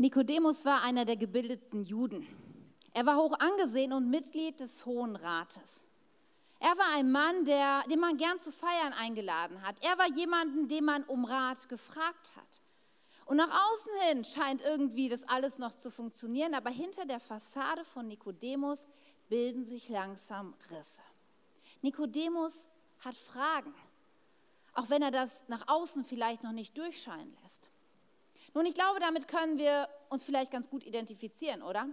Nikodemus 0.00 0.64
war 0.64 0.82
einer 0.82 1.04
der 1.04 1.18
gebildeten 1.18 1.82
Juden. 1.82 2.26
Er 2.94 3.04
war 3.04 3.18
hoch 3.18 3.38
angesehen 3.38 3.92
und 3.92 4.08
Mitglied 4.08 4.58
des 4.58 4.86
Hohen 4.86 5.14
Rates. 5.14 5.84
Er 6.58 6.70
war 6.78 6.96
ein 6.96 7.12
Mann, 7.12 7.44
der, 7.44 7.82
den 7.82 8.00
man 8.00 8.16
gern 8.16 8.40
zu 8.40 8.50
Feiern 8.50 8.94
eingeladen 8.94 9.60
hat. 9.60 9.76
Er 9.84 9.98
war 9.98 10.08
jemanden, 10.08 10.68
den 10.68 10.86
man 10.86 11.04
um 11.04 11.26
Rat 11.26 11.68
gefragt 11.68 12.32
hat. 12.34 12.62
Und 13.26 13.36
nach 13.36 13.50
außen 13.50 13.92
hin 14.08 14.24
scheint 14.24 14.62
irgendwie 14.62 15.10
das 15.10 15.28
alles 15.28 15.58
noch 15.58 15.76
zu 15.76 15.90
funktionieren, 15.90 16.54
aber 16.54 16.70
hinter 16.70 17.04
der 17.04 17.20
Fassade 17.20 17.84
von 17.84 18.08
Nikodemus 18.08 18.86
bilden 19.28 19.66
sich 19.66 19.90
langsam 19.90 20.54
Risse. 20.70 21.02
Nikodemus 21.82 22.70
hat 23.00 23.18
Fragen, 23.18 23.74
auch 24.72 24.88
wenn 24.88 25.02
er 25.02 25.10
das 25.10 25.44
nach 25.48 25.68
außen 25.68 26.06
vielleicht 26.06 26.42
noch 26.42 26.52
nicht 26.52 26.78
durchscheinen 26.78 27.36
lässt. 27.42 27.70
Nun, 28.54 28.66
ich 28.66 28.74
glaube, 28.74 28.98
damit 29.00 29.28
können 29.28 29.58
wir 29.58 29.88
uns 30.08 30.22
vielleicht 30.24 30.50
ganz 30.50 30.68
gut 30.68 30.84
identifizieren, 30.84 31.62
oder? 31.62 31.86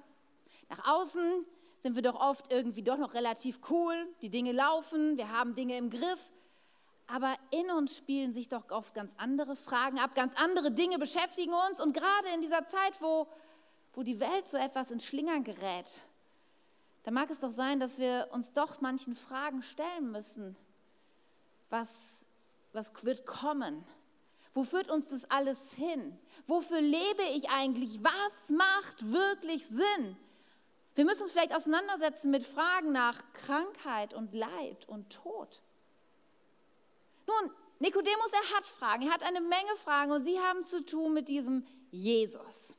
Nach 0.70 0.96
außen 0.96 1.46
sind 1.80 1.96
wir 1.96 2.02
doch 2.02 2.20
oft 2.20 2.52
irgendwie 2.52 2.82
doch 2.82 2.98
noch 2.98 3.14
relativ 3.14 3.60
cool, 3.70 3.96
die 4.22 4.30
Dinge 4.30 4.52
laufen, 4.52 5.18
wir 5.18 5.32
haben 5.32 5.54
Dinge 5.56 5.78
im 5.78 5.90
Griff, 5.90 6.32
aber 7.06 7.36
in 7.52 7.70
uns 7.72 7.96
spielen 7.96 8.34
sich 8.34 8.50
doch 8.50 8.70
oft 8.72 8.94
ganz 8.94 9.14
andere 9.18 9.56
Fragen 9.56 10.00
ab, 10.00 10.16
ganz 10.16 10.34
andere 10.36 10.72
Dinge 10.72 10.98
beschäftigen 10.98 11.54
uns 11.70 11.80
und 11.80 11.94
gerade 11.94 12.28
in 12.34 12.42
dieser 12.42 12.66
Zeit, 12.66 12.94
wo, 13.00 13.28
wo 13.94 14.04
die 14.04 14.20
Welt 14.20 14.48
so 14.48 14.58
etwas 14.58 14.92
ins 14.92 15.06
Schlingern 15.06 15.44
gerät, 15.44 16.04
da 17.04 17.12
mag 17.12 17.30
es 17.30 17.40
doch 17.40 17.52
sein, 17.52 17.80
dass 17.80 17.98
wir 17.98 18.28
uns 18.34 18.52
doch 18.52 18.82
manchen 18.82 19.16
Fragen 19.16 19.62
stellen 19.62 20.12
müssen. 20.12 20.58
Was, 21.70 22.26
was 22.74 22.92
wird 23.06 23.26
kommen? 23.26 23.86
Wo 24.58 24.64
führt 24.64 24.90
uns 24.90 25.10
das 25.10 25.30
alles 25.30 25.74
hin? 25.74 26.18
Wofür 26.48 26.82
lebe 26.82 27.22
ich 27.36 27.48
eigentlich? 27.52 28.00
Was 28.04 28.50
macht 28.50 29.14
wirklich 29.14 29.64
Sinn? 29.68 30.18
Wir 30.96 31.06
müssen 31.06 31.22
uns 31.22 31.32
vielleicht 31.32 31.56
auseinandersetzen 31.56 32.32
mit 32.32 32.44
Fragen 32.44 32.92
nach 32.92 33.22
Krankheit 33.34 34.16
und 34.16 34.34
Leid 34.34 34.88
und 34.88 35.12
Tod. 35.12 35.62
Nun, 37.28 37.52
Nikodemus, 37.78 38.32
er 38.34 38.58
hat 38.58 38.66
Fragen, 38.66 39.04
er 39.04 39.14
hat 39.14 39.22
eine 39.22 39.42
Menge 39.42 39.76
Fragen 39.78 40.12
und 40.12 40.26
sie 40.26 40.40
haben 40.40 40.64
zu 40.64 40.84
tun 40.84 41.14
mit 41.14 41.28
diesem 41.28 41.64
Jesus. 41.92 42.78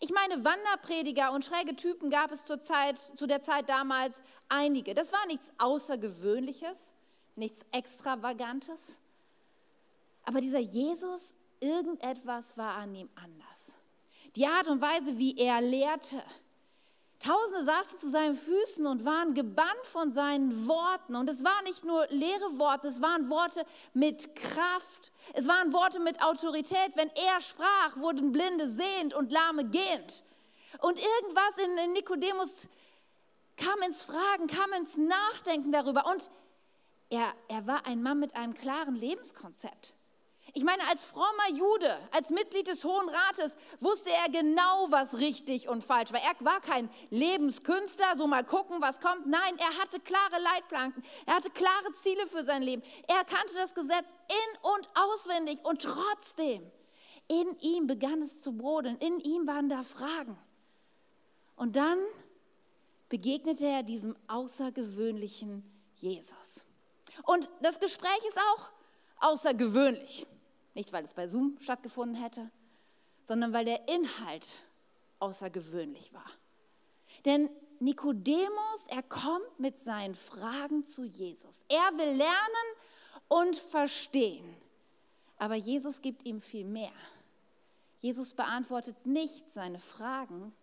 Ich 0.00 0.10
meine, 0.10 0.42
Wanderprediger 0.46 1.32
und 1.32 1.44
schräge 1.44 1.76
Typen 1.76 2.08
gab 2.08 2.32
es 2.32 2.46
zur, 2.46 2.62
Zeit, 2.62 2.98
zu 3.16 3.26
der 3.26 3.42
Zeit 3.42 3.68
damals 3.68 4.22
einige. 4.48 4.94
Das 4.94 5.12
war 5.12 5.26
nichts 5.26 5.52
Außergewöhnliches, 5.58 6.94
nichts 7.36 7.66
Extravagantes. 7.70 8.98
Aber 10.28 10.42
dieser 10.42 10.58
Jesus, 10.58 11.34
irgendetwas 11.58 12.58
war 12.58 12.74
an 12.74 12.94
ihm 12.94 13.08
anders. 13.14 13.78
Die 14.36 14.46
Art 14.46 14.68
und 14.68 14.82
Weise, 14.82 15.16
wie 15.16 15.38
er 15.38 15.62
lehrte. 15.62 16.22
Tausende 17.18 17.64
saßen 17.64 17.98
zu 17.98 18.10
seinen 18.10 18.36
Füßen 18.36 18.86
und 18.86 19.06
waren 19.06 19.32
gebannt 19.32 19.84
von 19.84 20.12
seinen 20.12 20.68
Worten. 20.68 21.16
Und 21.16 21.30
es 21.30 21.42
waren 21.42 21.64
nicht 21.64 21.82
nur 21.82 22.06
leere 22.10 22.58
Worte, 22.58 22.88
es 22.88 23.00
waren 23.00 23.30
Worte 23.30 23.64
mit 23.94 24.36
Kraft. 24.36 25.12
Es 25.32 25.48
waren 25.48 25.72
Worte 25.72 25.98
mit 25.98 26.22
Autorität. 26.22 26.92
Wenn 26.94 27.08
er 27.08 27.40
sprach, 27.40 27.96
wurden 27.96 28.30
Blinde 28.30 28.70
sehend 28.70 29.14
und 29.14 29.32
Lahme 29.32 29.64
gehend. 29.64 30.24
Und 30.82 30.98
irgendwas 30.98 31.64
in 31.64 31.92
Nikodemus 31.94 32.68
kam 33.56 33.80
ins 33.80 34.02
Fragen, 34.02 34.46
kam 34.46 34.74
ins 34.74 34.98
Nachdenken 34.98 35.72
darüber. 35.72 36.04
Und 36.04 36.28
er, 37.08 37.32
er 37.48 37.66
war 37.66 37.86
ein 37.86 38.02
Mann 38.02 38.18
mit 38.18 38.36
einem 38.36 38.52
klaren 38.52 38.94
Lebenskonzept. 38.94 39.94
Ich 40.58 40.64
meine, 40.64 40.82
als 40.88 41.04
frommer 41.04 41.50
Jude, 41.54 41.96
als 42.10 42.30
Mitglied 42.30 42.66
des 42.66 42.82
Hohen 42.82 43.08
Rates, 43.08 43.54
wusste 43.78 44.10
er 44.10 44.28
genau, 44.28 44.88
was 44.90 45.20
richtig 45.20 45.68
und 45.68 45.84
falsch 45.84 46.12
war. 46.12 46.20
Er 46.20 46.34
war 46.44 46.60
kein 46.60 46.90
Lebenskünstler, 47.10 48.16
so 48.16 48.26
mal 48.26 48.42
gucken, 48.42 48.80
was 48.80 48.98
kommt. 48.98 49.28
Nein, 49.28 49.56
er 49.56 49.78
hatte 49.80 50.00
klare 50.00 50.42
Leitplanken. 50.42 51.04
Er 51.26 51.36
hatte 51.36 51.50
klare 51.50 51.92
Ziele 52.02 52.26
für 52.26 52.42
sein 52.42 52.62
Leben. 52.62 52.82
Er 53.06 53.24
kannte 53.24 53.54
das 53.54 53.72
Gesetz 53.72 54.08
in 54.28 54.70
und 54.74 54.88
auswendig 54.96 55.64
und 55.64 55.80
trotzdem, 55.80 56.68
in 57.28 57.56
ihm 57.60 57.86
begann 57.86 58.20
es 58.20 58.40
zu 58.40 58.50
brodeln. 58.50 58.98
In 58.98 59.20
ihm 59.20 59.46
waren 59.46 59.68
da 59.68 59.84
Fragen. 59.84 60.36
Und 61.54 61.76
dann 61.76 62.00
begegnete 63.08 63.64
er 63.64 63.84
diesem 63.84 64.16
außergewöhnlichen 64.26 65.62
Jesus. 65.94 66.64
Und 67.22 67.48
das 67.62 67.78
Gespräch 67.78 68.18
ist 68.26 68.40
auch 68.40 68.70
außergewöhnlich. 69.20 70.26
Nicht, 70.78 70.92
weil 70.92 71.02
es 71.02 71.12
bei 71.12 71.26
Zoom 71.26 71.56
stattgefunden 71.58 72.14
hätte, 72.14 72.52
sondern 73.24 73.52
weil 73.52 73.64
der 73.64 73.88
Inhalt 73.88 74.62
außergewöhnlich 75.18 76.14
war. 76.14 76.30
Denn 77.24 77.50
Nikodemus, 77.80 78.86
er 78.86 79.02
kommt 79.02 79.58
mit 79.58 79.80
seinen 79.80 80.14
Fragen 80.14 80.86
zu 80.86 81.02
Jesus. 81.02 81.64
Er 81.68 81.98
will 81.98 82.16
lernen 82.16 82.68
und 83.26 83.56
verstehen. 83.56 84.46
Aber 85.36 85.56
Jesus 85.56 86.00
gibt 86.00 86.24
ihm 86.24 86.40
viel 86.40 86.64
mehr. 86.64 86.92
Jesus 87.98 88.32
beantwortet 88.32 89.04
nicht 89.04 89.50
seine 89.50 89.80
Fragen, 89.80 90.54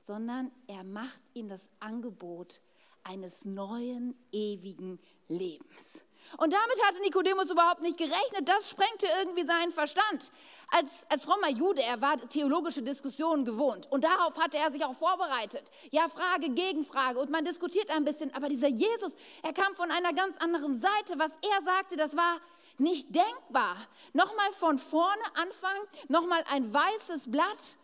sondern 0.00 0.50
er 0.68 0.84
macht 0.84 1.20
ihm 1.34 1.50
das 1.50 1.68
Angebot 1.80 2.62
eines 3.04 3.44
neuen, 3.44 4.14
ewigen 4.32 4.98
Lebens. 5.28 6.02
Und 6.36 6.52
damit 6.52 6.86
hatte 6.86 7.00
Nikodemus 7.00 7.50
überhaupt 7.50 7.82
nicht 7.82 7.98
gerechnet. 7.98 8.48
Das 8.48 8.70
sprengte 8.70 9.06
irgendwie 9.18 9.44
seinen 9.44 9.72
Verstand. 9.72 10.30
Als, 10.68 10.90
als 11.08 11.24
frommer 11.24 11.50
Jude, 11.50 11.82
er 11.82 12.00
war 12.00 12.16
theologische 12.28 12.82
Diskussionen 12.82 13.44
gewohnt. 13.44 13.90
Und 13.90 14.04
darauf 14.04 14.38
hatte 14.38 14.58
er 14.58 14.70
sich 14.70 14.84
auch 14.84 14.94
vorbereitet. 14.94 15.70
Ja, 15.90 16.08
Frage, 16.08 16.50
Gegenfrage. 16.50 17.18
Und 17.18 17.30
man 17.30 17.44
diskutiert 17.44 17.90
ein 17.90 18.04
bisschen. 18.04 18.32
Aber 18.34 18.48
dieser 18.48 18.68
Jesus, 18.68 19.12
er 19.42 19.52
kam 19.52 19.74
von 19.74 19.90
einer 19.90 20.12
ganz 20.12 20.36
anderen 20.38 20.80
Seite. 20.80 21.18
Was 21.18 21.32
er 21.32 21.62
sagte, 21.62 21.96
das 21.96 22.16
war 22.16 22.40
nicht 22.78 23.14
denkbar. 23.14 23.76
Nochmal 24.12 24.52
von 24.52 24.78
vorne 24.78 25.22
anfangen, 25.34 25.82
nochmal 26.08 26.44
ein 26.50 26.72
weißes 26.72 27.30
Blatt. 27.30 27.76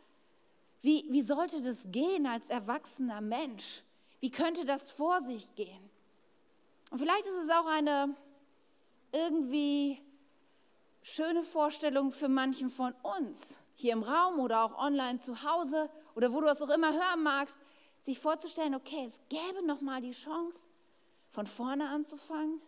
Wie, 0.83 1.05
wie 1.11 1.23
sollte 1.23 1.63
das 1.63 1.83
gehen 1.87 2.27
als 2.27 2.49
erwachsener 2.49 3.21
Mensch? 3.21 3.83
Wie 4.21 4.31
könnte 4.31 4.65
das 4.65 4.91
vor 4.91 5.21
sich 5.21 5.55
gehen? 5.55 5.91
Und 6.91 6.99
vielleicht 6.99 7.27
ist 7.27 7.45
es 7.45 7.51
auch 7.51 7.67
eine 7.67 8.15
irgendwie 9.13 10.01
schöne 11.03 11.43
Vorstellung 11.43 12.11
für 12.11 12.29
manchen 12.29 12.69
von 12.69 12.93
uns, 13.03 13.59
hier 13.75 13.93
im 13.93 14.03
Raum 14.03 14.41
oder 14.41 14.65
auch 14.65 14.79
online 14.79 15.19
zu 15.19 15.43
Hause 15.43 15.91
oder 16.15 16.33
wo 16.33 16.41
du 16.41 16.49
es 16.49 16.63
auch 16.63 16.71
immer 16.71 16.93
hören 16.93 17.23
magst, 17.23 17.59
sich 18.03 18.19
vorzustellen, 18.19 18.75
okay, 18.75 19.05
es 19.07 19.21
gäbe 19.29 19.65
noch 19.67 19.81
mal 19.81 20.01
die 20.01 20.13
Chance, 20.13 20.59
von 21.31 21.47
vorne 21.47 21.89
anzufangen. 21.89 22.61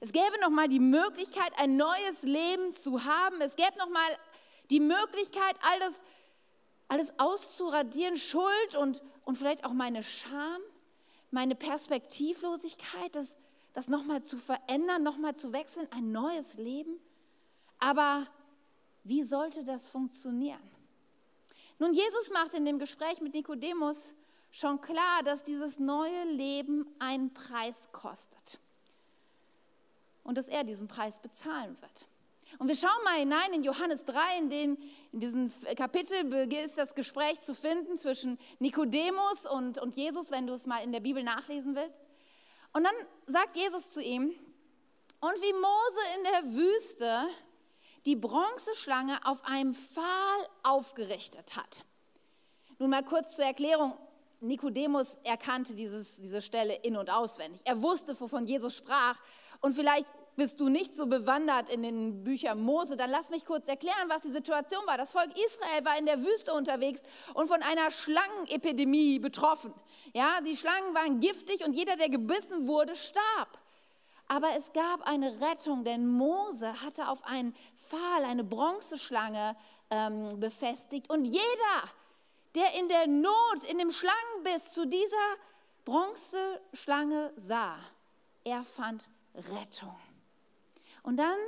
Es 0.00 0.12
gäbe 0.12 0.38
noch 0.40 0.50
mal 0.50 0.68
die 0.68 0.80
Möglichkeit, 0.80 1.52
ein 1.56 1.76
neues 1.76 2.22
Leben 2.22 2.74
zu 2.74 3.04
haben. 3.04 3.40
Es 3.40 3.56
gäbe 3.56 3.76
noch 3.78 3.88
mal 3.88 4.08
die 4.70 4.80
Möglichkeit, 4.80 5.56
alles, 5.72 6.00
alles 6.88 7.12
auszuradieren, 7.18 8.16
Schuld 8.16 8.76
und, 8.78 9.02
und 9.24 9.36
vielleicht 9.36 9.64
auch 9.64 9.72
meine 9.72 10.02
Scham, 10.02 10.60
meine 11.30 11.54
Perspektivlosigkeit, 11.54 13.14
das, 13.14 13.36
das 13.72 13.88
nochmal 13.88 14.22
zu 14.22 14.36
verändern, 14.36 15.02
nochmal 15.02 15.34
zu 15.34 15.52
wechseln, 15.52 15.88
ein 15.92 16.12
neues 16.12 16.54
Leben. 16.54 16.98
Aber 17.78 18.26
wie 19.04 19.22
sollte 19.22 19.64
das 19.64 19.88
funktionieren? 19.88 20.60
Nun, 21.78 21.94
Jesus 21.94 22.30
macht 22.30 22.54
in 22.54 22.64
dem 22.64 22.78
Gespräch 22.78 23.20
mit 23.20 23.32
Nikodemus 23.32 24.14
schon 24.50 24.80
klar, 24.80 25.22
dass 25.24 25.42
dieses 25.44 25.78
neue 25.78 26.24
Leben 26.24 26.86
einen 26.98 27.32
Preis 27.32 27.88
kostet 27.92 28.58
und 30.24 30.36
dass 30.36 30.48
er 30.48 30.64
diesen 30.64 30.88
Preis 30.88 31.20
bezahlen 31.20 31.76
wird. 31.80 32.06
Und 32.58 32.68
wir 32.68 32.76
schauen 32.76 33.04
mal 33.04 33.18
hinein 33.18 33.52
in 33.54 33.62
Johannes 33.62 34.04
3, 34.04 34.38
in, 34.38 34.50
den, 34.50 34.78
in 35.12 35.20
diesem 35.20 35.52
Kapitel 35.76 36.52
ist 36.52 36.76
das 36.76 36.94
Gespräch 36.94 37.40
zu 37.40 37.54
finden 37.54 37.96
zwischen 37.98 38.38
Nikodemus 38.58 39.46
und, 39.50 39.78
und 39.78 39.96
Jesus, 39.96 40.30
wenn 40.30 40.46
du 40.46 40.54
es 40.54 40.66
mal 40.66 40.82
in 40.82 40.92
der 40.92 41.00
Bibel 41.00 41.22
nachlesen 41.22 41.74
willst. 41.74 42.02
Und 42.72 42.84
dann 42.84 42.94
sagt 43.26 43.56
Jesus 43.56 43.90
zu 43.90 44.02
ihm, 44.02 44.32
und 45.20 45.34
wie 45.42 45.52
Mose 45.52 46.00
in 46.16 46.24
der 46.24 46.54
Wüste 46.54 47.28
die 48.06 48.16
Bronzeschlange 48.16 49.18
auf 49.24 49.44
einem 49.44 49.74
Pfahl 49.74 50.48
aufgerichtet 50.62 51.56
hat. 51.56 51.84
Nun 52.78 52.90
mal 52.90 53.04
kurz 53.04 53.36
zur 53.36 53.44
Erklärung. 53.44 53.98
Nikodemus 54.40 55.18
erkannte 55.22 55.74
dieses, 55.74 56.16
diese 56.16 56.40
Stelle 56.40 56.74
in 56.76 56.96
und 56.96 57.10
auswendig. 57.10 57.60
Er 57.64 57.82
wusste, 57.82 58.18
wovon 58.18 58.46
Jesus 58.46 58.74
sprach. 58.74 59.20
Und 59.60 59.74
vielleicht 59.74 60.06
bist 60.36 60.60
du 60.60 60.68
nicht 60.68 60.94
so 60.94 61.06
bewandert 61.06 61.70
in 61.70 61.82
den 61.82 62.24
Büchern 62.24 62.60
Mose, 62.60 62.96
dann 62.96 63.10
lass 63.10 63.30
mich 63.30 63.44
kurz 63.44 63.68
erklären, 63.68 64.08
was 64.08 64.22
die 64.22 64.30
Situation 64.30 64.86
war. 64.86 64.96
Das 64.96 65.12
Volk 65.12 65.30
Israel 65.36 65.84
war 65.84 65.98
in 65.98 66.06
der 66.06 66.22
Wüste 66.22 66.52
unterwegs 66.54 67.02
und 67.34 67.48
von 67.48 67.62
einer 67.62 67.90
Schlangenepidemie 67.90 69.18
betroffen. 69.18 69.74
Ja, 70.14 70.40
die 70.40 70.56
Schlangen 70.56 70.94
waren 70.94 71.20
giftig 71.20 71.64
und 71.64 71.74
jeder, 71.74 71.96
der 71.96 72.08
gebissen 72.08 72.66
wurde, 72.66 72.94
starb. 72.96 73.58
Aber 74.28 74.48
es 74.56 74.72
gab 74.72 75.02
eine 75.08 75.40
Rettung, 75.40 75.84
denn 75.84 76.06
Mose 76.06 76.80
hatte 76.82 77.08
auf 77.08 77.24
einen 77.24 77.54
Pfahl 77.76 78.24
eine 78.24 78.44
Bronzeschlange 78.44 79.56
ähm, 79.90 80.38
befestigt 80.38 81.10
und 81.10 81.24
jeder, 81.24 81.90
der 82.54 82.74
in 82.78 82.88
der 82.88 83.08
Not, 83.08 83.64
in 83.68 83.78
dem 83.78 83.90
Schlangenbiss 83.90 84.72
zu 84.72 84.86
dieser 84.86 85.36
Bronzeschlange 85.84 87.32
sah, 87.36 87.76
er 88.44 88.62
fand 88.62 89.10
Rettung. 89.34 89.96
Und 91.02 91.16
dann 91.16 91.38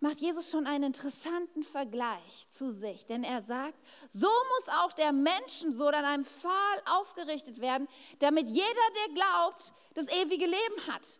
macht 0.00 0.20
Jesus 0.20 0.50
schon 0.50 0.66
einen 0.66 0.84
interessanten 0.84 1.62
Vergleich 1.62 2.48
zu 2.48 2.72
sich, 2.72 3.04
denn 3.06 3.22
er 3.22 3.42
sagt, 3.42 3.78
so 4.10 4.28
muss 4.28 4.74
auch 4.82 4.92
der 4.94 5.12
Menschensohn 5.12 5.94
an 5.94 6.04
einem 6.04 6.24
Pfahl 6.24 6.82
aufgerichtet 6.98 7.60
werden, 7.60 7.86
damit 8.18 8.48
jeder, 8.48 8.64
der 8.66 9.14
glaubt, 9.14 9.74
das 9.94 10.06
ewige 10.08 10.46
Leben 10.46 10.86
hat. 10.88 11.18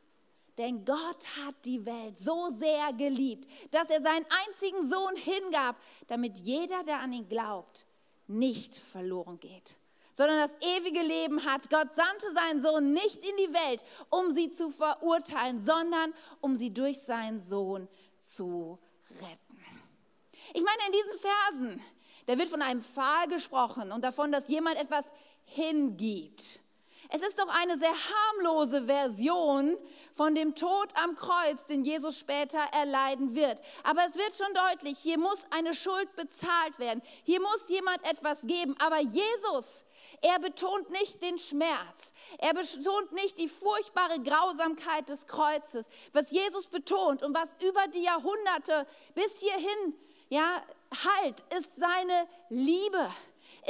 Denn 0.58 0.84
Gott 0.84 1.26
hat 1.38 1.54
die 1.64 1.84
Welt 1.86 2.18
so 2.18 2.50
sehr 2.58 2.92
geliebt, 2.94 3.50
dass 3.70 3.88
er 3.88 4.02
seinen 4.02 4.26
einzigen 4.46 4.90
Sohn 4.90 5.16
hingab, 5.16 5.76
damit 6.08 6.38
jeder, 6.38 6.82
der 6.84 7.00
an 7.00 7.12
ihn 7.12 7.28
glaubt, 7.28 7.86
nicht 8.26 8.76
verloren 8.76 9.40
geht, 9.40 9.76
sondern 10.20 10.40
das 10.40 10.54
ewige 10.60 11.00
Leben 11.00 11.46
hat. 11.46 11.70
Gott 11.70 11.94
sandte 11.94 12.30
seinen 12.34 12.60
Sohn 12.60 12.92
nicht 12.92 13.16
in 13.16 13.36
die 13.38 13.54
Welt, 13.54 13.82
um 14.10 14.34
sie 14.34 14.52
zu 14.52 14.68
verurteilen, 14.68 15.64
sondern 15.64 16.12
um 16.42 16.58
sie 16.58 16.74
durch 16.74 16.98
seinen 17.00 17.40
Sohn 17.40 17.88
zu 18.20 18.78
retten. 19.08 19.64
Ich 20.52 20.62
meine, 20.62 20.82
in 20.86 20.92
diesen 20.92 21.18
Versen, 21.18 21.82
da 22.26 22.36
wird 22.36 22.50
von 22.50 22.60
einem 22.60 22.82
Pfahl 22.82 23.28
gesprochen 23.28 23.92
und 23.92 24.04
davon, 24.04 24.30
dass 24.30 24.46
jemand 24.48 24.76
etwas 24.76 25.06
hingibt. 25.44 26.60
Es 27.12 27.22
ist 27.22 27.38
doch 27.38 27.48
eine 27.48 27.76
sehr 27.76 27.92
harmlose 27.92 28.84
Version 28.86 29.76
von 30.14 30.34
dem 30.34 30.54
Tod 30.54 30.88
am 31.02 31.16
Kreuz, 31.16 31.66
den 31.66 31.84
Jesus 31.84 32.18
später 32.18 32.60
erleiden 32.72 33.34
wird. 33.34 33.60
Aber 33.82 34.02
es 34.08 34.14
wird 34.14 34.36
schon 34.36 34.54
deutlich, 34.54 34.98
hier 34.98 35.18
muss 35.18 35.44
eine 35.50 35.74
Schuld 35.74 36.14
bezahlt 36.14 36.78
werden. 36.78 37.02
Hier 37.24 37.40
muss 37.40 37.68
jemand 37.68 37.98
etwas 38.08 38.38
geben. 38.42 38.76
Aber 38.78 39.00
Jesus, 39.00 39.84
er 40.22 40.38
betont 40.38 40.90
nicht 40.90 41.22
den 41.22 41.38
Schmerz. 41.38 42.12
Er 42.38 42.54
betont 42.54 43.12
nicht 43.12 43.38
die 43.38 43.48
furchtbare 43.48 44.20
Grausamkeit 44.20 45.08
des 45.08 45.26
Kreuzes. 45.26 45.86
Was 46.12 46.30
Jesus 46.30 46.68
betont 46.68 47.22
und 47.22 47.34
was 47.34 47.48
über 47.60 47.88
die 47.88 48.02
Jahrhunderte 48.02 48.86
bis 49.14 49.40
hierhin 49.40 49.94
ja, 50.28 50.62
halt, 51.04 51.42
ist 51.58 51.74
seine 51.76 52.28
Liebe 52.50 53.10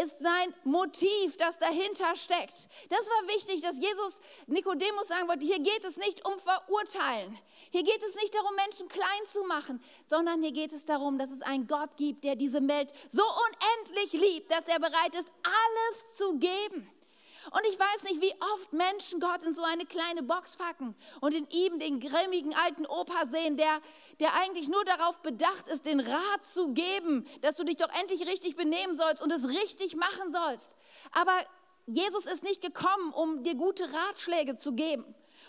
ist 0.02 0.18
sein 0.18 0.54
Motiv, 0.64 1.36
das 1.36 1.58
dahinter 1.58 2.16
steckt. 2.16 2.68
Das 2.88 3.08
war 3.08 3.28
wichtig, 3.34 3.62
dass 3.62 3.78
Jesus 3.78 4.20
Nikodemus 4.46 5.08
sagen 5.08 5.28
wollte, 5.28 5.44
hier 5.44 5.60
geht 5.60 5.84
es 5.84 5.96
nicht 5.96 6.26
um 6.26 6.38
Verurteilen. 6.38 7.38
Hier 7.70 7.82
geht 7.82 8.02
es 8.02 8.14
nicht 8.16 8.34
darum, 8.34 8.54
Menschen 8.54 8.88
klein 8.88 9.26
zu 9.30 9.42
machen, 9.44 9.82
sondern 10.06 10.42
hier 10.42 10.52
geht 10.52 10.72
es 10.72 10.86
darum, 10.86 11.18
dass 11.18 11.30
es 11.30 11.42
einen 11.42 11.66
Gott 11.66 11.96
gibt, 11.96 12.24
der 12.24 12.36
diese 12.36 12.66
Welt 12.66 12.92
so 13.10 13.22
unendlich 13.22 14.12
liebt, 14.12 14.50
dass 14.50 14.66
er 14.68 14.78
bereit 14.78 15.14
ist, 15.14 15.28
alles 15.42 16.16
zu 16.16 16.38
geben. 16.38 16.90
Und 17.50 17.62
ich 17.68 17.78
weiß 17.78 18.02
nicht, 18.04 18.20
wie 18.20 18.34
oft 18.54 18.72
Menschen 18.72 19.20
Gott 19.20 19.42
in 19.44 19.54
so 19.54 19.62
eine 19.62 19.86
kleine 19.86 20.22
Box 20.22 20.56
packen 20.56 20.94
und 21.20 21.34
in 21.34 21.48
ihm 21.50 21.78
den 21.78 22.00
grimmigen 22.00 22.54
alten 22.54 22.86
Opa 22.86 23.26
sehen, 23.26 23.56
der, 23.56 23.80
der 24.20 24.34
eigentlich 24.34 24.68
nur 24.68 24.84
darauf 24.84 25.20
bedacht 25.20 25.68
ist, 25.68 25.86
den 25.86 26.00
Rat 26.00 26.46
zu 26.46 26.72
geben, 26.72 27.26
dass 27.40 27.56
du 27.56 27.64
dich 27.64 27.76
doch 27.76 27.88
endlich 28.00 28.26
richtig 28.26 28.56
benehmen 28.56 28.96
sollst 28.96 29.22
und 29.22 29.32
es 29.32 29.48
richtig 29.48 29.96
machen 29.96 30.30
sollst. 30.30 30.74
Aber 31.12 31.32
Jesus 31.86 32.26
ist 32.26 32.42
nicht 32.42 32.62
gekommen, 32.62 33.12
um 33.12 33.42
dir 33.42 33.54
gute 33.54 33.84
Ratschläge 33.92 34.56
zu 34.56 34.72
geben 34.72 35.04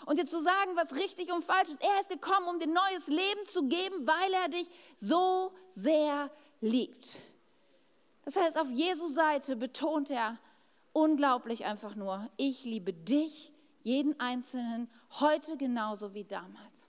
und 0.06 0.18
dir 0.18 0.26
zu 0.26 0.40
sagen, 0.40 0.74
was 0.74 0.94
richtig 0.96 1.32
und 1.32 1.44
falsch 1.44 1.68
ist. 1.68 1.82
Er 1.82 2.00
ist 2.00 2.10
gekommen, 2.10 2.48
um 2.48 2.58
dir 2.58 2.68
neues 2.68 3.06
Leben 3.06 3.44
zu 3.46 3.68
geben, 3.68 4.06
weil 4.06 4.32
er 4.32 4.48
dich 4.48 4.68
so 4.98 5.52
sehr 5.70 6.30
liebt. 6.60 7.20
Das 8.24 8.36
heißt, 8.36 8.58
auf 8.58 8.70
Jesu 8.70 9.08
Seite 9.08 9.56
betont 9.56 10.10
er, 10.10 10.38
unglaublich 10.92 11.64
einfach 11.64 11.94
nur. 11.94 12.28
Ich 12.36 12.64
liebe 12.64 12.92
dich, 12.92 13.52
jeden 13.80 14.18
Einzelnen, 14.20 14.90
heute 15.20 15.56
genauso 15.56 16.14
wie 16.14 16.24
damals. 16.24 16.86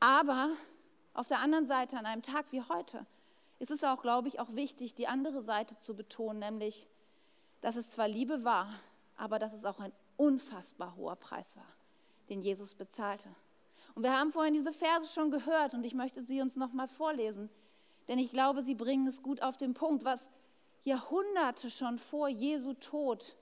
Aber 0.00 0.50
auf 1.14 1.28
der 1.28 1.40
anderen 1.40 1.66
Seite, 1.66 1.96
an 1.98 2.06
einem 2.06 2.22
Tag 2.22 2.46
wie 2.50 2.62
heute, 2.62 3.06
ist 3.58 3.70
es 3.70 3.84
auch, 3.84 4.02
glaube 4.02 4.28
ich, 4.28 4.40
auch 4.40 4.54
wichtig, 4.54 4.94
die 4.94 5.06
andere 5.06 5.40
Seite 5.42 5.76
zu 5.76 5.94
betonen, 5.94 6.40
nämlich, 6.40 6.88
dass 7.60 7.76
es 7.76 7.90
zwar 7.90 8.08
Liebe 8.08 8.44
war, 8.44 8.68
aber 9.16 9.38
dass 9.38 9.52
es 9.52 9.64
auch 9.64 9.78
ein 9.78 9.92
unfassbar 10.16 10.96
hoher 10.96 11.16
Preis 11.16 11.56
war, 11.56 11.68
den 12.28 12.42
Jesus 12.42 12.74
bezahlte. 12.74 13.28
Und 13.94 14.02
wir 14.02 14.18
haben 14.18 14.32
vorhin 14.32 14.54
diese 14.54 14.72
Verse 14.72 15.12
schon 15.12 15.30
gehört 15.30 15.74
und 15.74 15.84
ich 15.84 15.94
möchte 15.94 16.22
sie 16.22 16.40
uns 16.40 16.56
nochmal 16.56 16.88
vorlesen, 16.88 17.50
denn 18.08 18.18
ich 18.18 18.32
glaube, 18.32 18.62
sie 18.62 18.74
bringen 18.74 19.06
es 19.06 19.22
gut 19.22 19.42
auf 19.42 19.56
den 19.56 19.74
Punkt, 19.74 20.04
was 20.04 20.26
Jahrhunderte 20.82 21.70
schon 21.70 21.98
vor 21.98 22.28
Jesu 22.28 22.74
Tod 22.74 23.34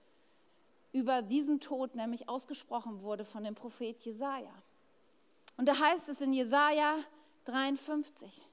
über 0.93 1.23
diesen 1.23 1.61
Tod 1.61 1.95
nämlich 1.95 2.29
ausgesprochen 2.29 3.03
wurde 3.03 3.25
von 3.25 3.45
dem 3.45 3.55
Prophet 3.55 4.01
Jesaja. 4.01 4.53
Und 5.57 5.67
da 5.67 5.79
heißt 5.79 6.09
es 6.09 6.21
in 6.21 6.33
Jesaja 6.33 6.99
53, 7.45 8.47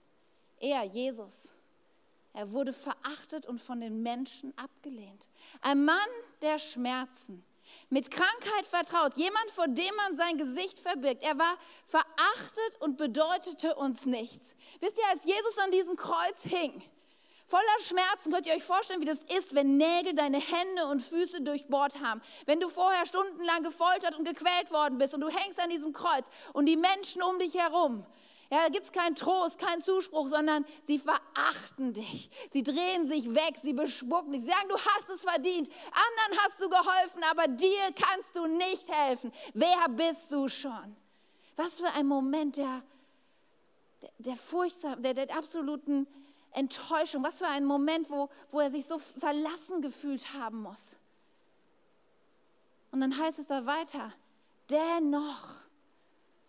er, 0.60 0.84
Jesus, 0.84 1.54
er 2.34 2.52
wurde 2.52 2.74
verachtet 2.74 3.48
und 3.48 3.60
von 3.60 3.82
den 3.82 4.04
Menschen 4.04 4.54
abgelehnt. 4.58 5.30
Ein 5.62 5.86
Mann 5.86 5.98
der 6.42 6.60
Schmerzen, 6.60 7.44
mit 7.90 8.12
Krankheit 8.12 8.68
vertraut, 8.70 9.16
jemand, 9.18 9.50
vor 9.52 9.68
dem 9.68 9.94
man 9.96 10.18
sein 10.18 10.38
Gesicht 10.38 10.80
verbirgt. 10.80 11.24
Er 11.24 11.38
war 11.38 11.58
verachtet 11.86 12.78
und 12.80 12.98
bedeutete 12.98 13.76
uns 13.76 14.06
nichts. 14.06 14.56
Wisst 14.80 14.98
ihr, 14.98 15.08
als 15.10 15.24
Jesus 15.26 15.58
an 15.58 15.72
diesem 15.72 15.96
Kreuz 15.96 16.44
hing, 16.44 16.82
Voller 17.48 17.64
Schmerzen 17.80 18.30
könnt 18.30 18.46
ihr 18.46 18.54
euch 18.54 18.64
vorstellen, 18.64 19.00
wie 19.00 19.06
das 19.06 19.24
ist, 19.38 19.56
wenn 19.56 19.78
Nägel 19.78 20.14
deine 20.14 20.40
Hände 20.40 20.86
und 20.88 21.02
Füße 21.02 21.42
durchbohrt 21.42 22.02
haben. 22.02 22.22
Wenn 22.46 22.60
du 22.60 22.68
vorher 22.68 23.06
stundenlang 23.06 23.64
gefoltert 23.64 24.18
und 24.18 24.28
gequält 24.28 24.70
worden 24.72 24.98
bist 24.98 25.14
und 25.14 25.22
du 25.22 25.30
hängst 25.30 25.58
an 25.58 25.70
diesem 25.70 25.94
Kreuz 25.94 26.26
und 26.52 26.66
die 26.66 26.76
Menschen 26.76 27.22
um 27.24 27.40
dich 27.40 27.54
herum. 27.56 28.06
Ja, 28.52 28.64
da 28.64 28.70
gibt 28.70 28.86
es 28.86 28.92
keinen 28.92 29.16
Trost, 29.16 29.60
keinen 29.60 29.82
Zuspruch, 29.82 30.28
sondern 30.28 30.66
sie 30.86 31.00
verachten 31.00 31.94
dich. 31.94 32.30
Sie 32.52 32.64
drehen 32.64 33.08
sich 33.08 33.34
weg, 33.34 33.56
sie 33.62 33.74
bespucken 33.74 34.34
dich. 34.34 34.42
Sie 34.42 34.48
sagen, 34.48 34.68
du 34.68 34.76
hast 34.76 35.10
es 35.10 35.24
verdient. 35.24 35.70
Anderen 35.70 36.44
hast 36.44 36.62
du 36.62 36.70
geholfen, 36.70 37.24
aber 37.32 37.48
dir 37.48 37.94
kannst 37.96 38.36
du 38.36 38.46
nicht 38.46 38.88
helfen. 38.90 39.32
Wer 39.54 39.88
bist 39.90 40.34
du 40.34 40.50
schon? 40.50 40.98
Was 41.56 41.80
für 41.80 41.92
ein 41.94 42.08
Moment 42.08 42.58
der, 42.58 42.84
der, 44.02 44.12
der 44.20 44.36
furchtsam, 44.36 45.02
der, 45.02 45.14
der 45.14 45.36
absoluten 45.36 46.08
Enttäuschung, 46.58 47.24
was 47.24 47.40
für 47.40 47.48
ein 47.48 47.66
Moment, 47.66 48.10
wo, 48.10 48.30
wo 48.52 48.60
er 48.60 48.72
sich 48.72 48.86
so 48.86 48.98
verlassen 49.00 49.82
gefühlt 49.82 50.34
haben 50.34 50.62
muss. 50.62 50.96
Und 52.92 53.02
dann 53.02 53.18
heißt 53.18 53.40
es 53.40 53.48
da 53.48 53.66
weiter, 53.66 54.12
dennoch, 54.70 55.56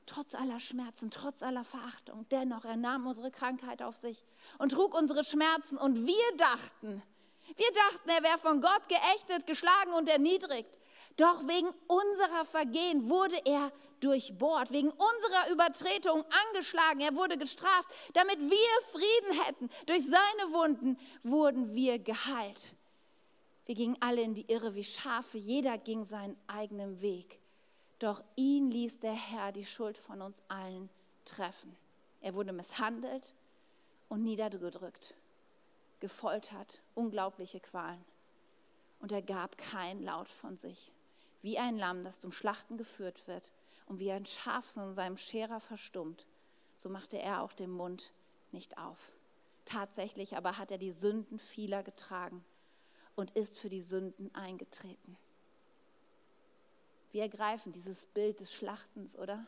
trotz 0.07 0.35
aller 0.35 0.61
Schmerzen, 0.61 1.11
trotz 1.11 1.43
aller 1.43 1.65
Verachtung, 1.65 2.27
dennoch, 2.31 2.65
er 2.65 2.77
nahm 2.77 3.07
unsere 3.07 3.31
Krankheit 3.31 3.83
auf 3.83 3.97
sich 3.97 4.25
und 4.59 4.73
trug 4.73 4.95
unsere 4.95 5.25
Schmerzen 5.25 5.77
und 5.77 6.07
wir 6.07 6.37
dachten, 6.37 7.03
wir 7.57 7.73
dachten, 7.73 8.09
er 8.09 8.23
wäre 8.23 8.39
von 8.39 8.61
Gott 8.61 8.89
geächtet, 8.89 9.47
geschlagen 9.47 9.93
und 9.93 10.09
erniedrigt. 10.09 10.78
Doch 11.19 11.49
wegen 11.49 11.69
unserer 11.89 12.45
Vergehen 12.45 13.09
wurde 13.09 13.45
er 13.45 13.73
durchbohrt, 13.99 14.71
wegen 14.71 14.91
unserer 14.91 15.51
Übertretung 15.51 16.25
angeschlagen, 16.47 17.01
er 17.01 17.17
wurde 17.17 17.37
gestraft, 17.37 17.91
damit 18.15 18.39
wir 18.39 18.83
Frieden 18.93 19.43
hätten. 19.43 19.69
Durch 19.87 20.07
seine 20.07 20.53
Wunden 20.53 20.97
wurden 21.25 21.75
wir 21.75 21.99
geheilt. 21.99 22.77
Wir 23.67 23.75
gingen 23.75 23.97
alle 23.99 24.23
in 24.23 24.35
die 24.35 24.49
Irre 24.49 24.77
wie 24.77 24.85
Schafe, 24.85 25.39
jeder 25.39 25.77
ging 25.77 26.05
seinen 26.05 26.37
eigenen 26.47 27.01
Weg. 27.01 27.41
Doch 27.99 28.23
ihn 28.37 28.71
ließ 28.71 29.01
der 29.01 29.13
Herr 29.13 29.51
die 29.51 29.65
Schuld 29.65 29.99
von 29.99 30.23
uns 30.23 30.41
allen 30.47 30.89
treffen. 31.25 31.77
Er 32.21 32.37
wurde 32.37 32.53
misshandelt 32.53 33.35
und 34.09 34.23
niedergedrückt, 34.23 35.15
gefoltert, 35.99 36.81
unglaubliche 36.95 37.59
Qualen. 37.59 38.05
Und 39.01 39.11
er 39.11 39.23
gab 39.23 39.59
kein 39.59 40.01
Laut 40.05 40.29
von 40.29 40.57
sich 40.57 40.93
wie 41.43 41.59
ein 41.59 41.77
Lamm, 41.77 42.05
das 42.05 42.21
zum 42.21 42.33
Schlachten 42.33 42.77
geführt 42.77 43.27
wird 43.27 43.53
und 43.87 43.99
wie 43.99 44.13
ein 44.13 44.27
Schaf 44.27 44.65
von 44.65 44.95
seinem 44.95 45.17
Scherer 45.17 45.61
verstummt, 45.61 46.27
so 46.77 46.89
machte 46.89 47.19
er 47.19 47.43
auch 47.43 47.53
den 47.53 47.71
Mund 47.71 48.13
nicht 48.53 48.79
auf. 48.79 49.13
Tatsächlich 49.65 50.37
aber 50.37 50.59
hat 50.59 50.71
er 50.71 50.79
die 50.79 50.93
Sünden 50.93 51.39
vieler 51.39 51.83
getragen 51.83 52.45
und 53.17 53.33
ist 53.33 53.59
für 53.59 53.69
die 53.69 53.83
Sünden 53.83 54.35
eingetreten. 54.35 55.17
Wir 57.13 57.23
ergreifen 57.23 57.73
dieses 57.73 58.07
Bild 58.07 58.41
des 58.41 58.53
Schlachtens, 58.53 59.19
oder? 59.19 59.47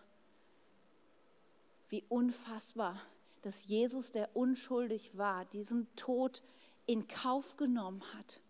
Wie 1.89 2.05
unfassbar, 2.09 3.01
dass 3.43 3.67
Jesus, 3.67 4.13
der 4.13 4.35
unschuldig 4.35 5.17
war, 5.17 5.45
diesen 5.47 5.87
Tod 5.97 6.43
in 6.87 7.07
Kauf 7.07 7.57
genommen 7.57 8.03
hat. 8.15 8.41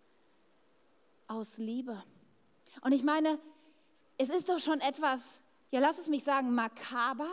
Aus 1.27 1.59
Liebe. 1.59 2.03
Und 2.83 2.93
ich 2.93 3.03
meine, 3.03 3.39
es 4.19 4.29
ist 4.29 4.49
doch 4.49 4.59
schon 4.59 4.81
etwas, 4.81 5.41
ja 5.71 5.81
lass 5.81 5.99
es 5.99 6.09
mich 6.09 6.25
sagen, 6.25 6.55
makaber, 6.55 7.31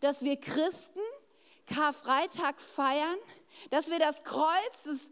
dass 0.00 0.22
wir 0.22 0.36
Christen 0.36 1.00
Karfreitag 1.66 2.60
feiern, 2.60 3.18
dass 3.70 3.90
wir 3.90 3.98
das 3.98 4.22
Kreuz, 4.22 4.82
das, 4.84 5.10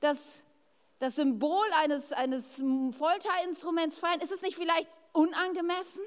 das, 0.00 0.42
das 0.98 1.16
Symbol 1.16 1.66
eines, 1.82 2.12
eines 2.12 2.56
Folterinstruments 2.96 3.98
feiern? 3.98 4.20
Ist 4.20 4.32
es 4.32 4.42
nicht 4.42 4.56
vielleicht 4.56 4.88
unangemessen? 5.12 6.02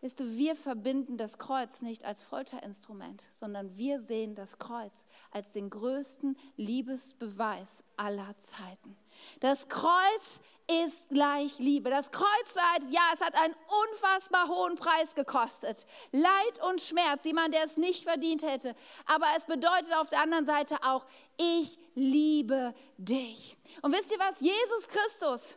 Weißt 0.00 0.20
du, 0.20 0.36
wir 0.36 0.54
verbinden 0.54 1.16
das 1.16 1.38
Kreuz 1.38 1.82
nicht 1.82 2.04
als 2.04 2.22
Folterinstrument, 2.22 3.24
sondern 3.32 3.76
wir 3.76 4.00
sehen 4.00 4.36
das 4.36 4.58
Kreuz 4.58 5.04
als 5.32 5.50
den 5.50 5.70
größten 5.70 6.36
Liebesbeweis 6.56 7.82
aller 7.96 8.38
Zeiten. 8.38 8.96
Das 9.40 9.68
Kreuz 9.68 10.40
ist 10.68 11.08
gleich 11.08 11.58
Liebe. 11.58 11.88
Das 11.88 12.10
Kreuz 12.10 12.54
war, 12.54 12.90
ja, 12.90 13.00
es 13.14 13.20
hat 13.20 13.34
einen 13.34 13.54
unfassbar 13.92 14.48
hohen 14.48 14.76
Preis 14.76 15.14
gekostet. 15.14 15.86
Leid 16.12 16.62
und 16.68 16.80
Schmerz, 16.80 17.24
jemand, 17.24 17.54
der 17.54 17.64
es 17.64 17.76
nicht 17.76 18.04
verdient 18.04 18.42
hätte. 18.42 18.74
Aber 19.06 19.26
es 19.36 19.44
bedeutet 19.44 19.94
auf 19.94 20.10
der 20.10 20.22
anderen 20.22 20.46
Seite 20.46 20.76
auch, 20.82 21.06
ich 21.38 21.78
liebe 21.94 22.74
dich. 22.98 23.56
Und 23.82 23.92
wisst 23.92 24.10
ihr 24.10 24.18
was? 24.18 24.40
Jesus 24.40 24.88
Christus, 24.88 25.56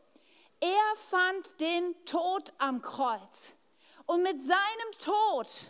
er 0.62 0.96
fand 0.96 1.60
den 1.60 2.06
Tod 2.06 2.54
am 2.58 2.82
Kreuz. 2.82 3.54
Und 4.06 4.24
mit 4.24 4.40
seinem 4.42 4.98
Tod 5.00 5.68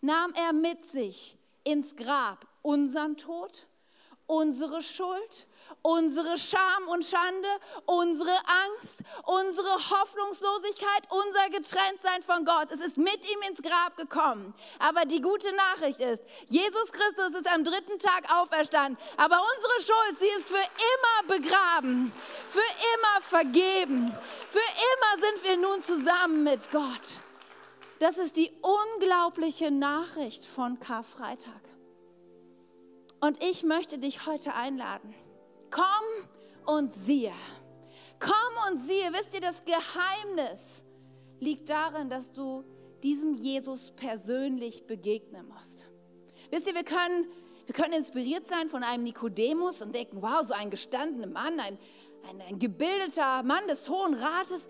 nahm 0.00 0.32
er 0.34 0.52
mit 0.52 0.84
sich 0.86 1.36
ins 1.64 1.94
Grab 1.94 2.46
unseren 2.62 3.16
Tod, 3.16 3.66
unsere 4.30 4.80
Schuld, 4.80 5.46
unsere 5.82 6.38
Scham 6.38 6.88
und 6.88 7.04
Schande, 7.04 7.48
unsere 7.84 8.30
Angst, 8.30 9.00
unsere 9.24 9.72
Hoffnungslosigkeit, 9.90 11.02
unser 11.08 11.50
Getrenntsein 11.50 12.22
von 12.22 12.44
Gott. 12.44 12.68
Es 12.70 12.80
ist 12.80 12.96
mit 12.96 13.28
ihm 13.28 13.42
ins 13.48 13.60
Grab 13.60 13.96
gekommen. 13.96 14.54
Aber 14.78 15.04
die 15.04 15.20
gute 15.20 15.52
Nachricht 15.52 15.98
ist, 15.98 16.22
Jesus 16.46 16.92
Christus 16.92 17.40
ist 17.40 17.52
am 17.52 17.64
dritten 17.64 17.98
Tag 17.98 18.32
auferstanden. 18.32 18.96
Aber 19.16 19.42
unsere 19.42 19.80
Schuld, 19.82 20.20
sie 20.20 20.38
ist 20.38 20.48
für 20.48 20.54
immer 20.54 21.38
begraben, 21.38 22.12
für 22.48 22.60
immer 22.60 23.20
vergeben. 23.20 24.16
Für 24.48 24.58
immer 24.58 25.26
sind 25.26 25.44
wir 25.44 25.56
nun 25.56 25.82
zusammen 25.82 26.44
mit 26.44 26.70
Gott. 26.70 27.18
Das 27.98 28.16
ist 28.16 28.36
die 28.36 28.52
unglaubliche 28.62 29.72
Nachricht 29.72 30.46
von 30.46 30.78
Karfreitag. 30.78 31.69
Und 33.20 33.42
ich 33.44 33.64
möchte 33.64 33.98
dich 33.98 34.26
heute 34.26 34.54
einladen. 34.54 35.14
Komm 35.70 35.84
und 36.76 36.94
siehe. 36.94 37.32
Komm 38.18 38.72
und 38.72 38.86
siehe. 38.86 39.12
Wisst 39.12 39.34
ihr, 39.34 39.40
das 39.40 39.62
Geheimnis 39.64 40.84
liegt 41.38 41.68
darin, 41.68 42.08
dass 42.08 42.32
du 42.32 42.64
diesem 43.02 43.34
Jesus 43.34 43.92
persönlich 43.92 44.86
begegnen 44.86 45.48
musst. 45.48 45.88
Wisst 46.50 46.66
ihr, 46.66 46.74
wir 46.74 46.84
können, 46.84 47.26
wir 47.66 47.74
können 47.74 47.94
inspiriert 47.94 48.48
sein 48.48 48.68
von 48.68 48.82
einem 48.82 49.04
Nikodemus 49.04 49.82
und 49.82 49.94
denken, 49.94 50.20
wow, 50.22 50.42
so 50.44 50.54
ein 50.54 50.70
gestandener 50.70 51.26
Mann, 51.26 51.60
ein, 51.60 51.78
ein, 52.28 52.40
ein 52.42 52.58
gebildeter 52.58 53.42
Mann 53.42 53.66
des 53.68 53.88
Hohen 53.88 54.14
Rates, 54.14 54.66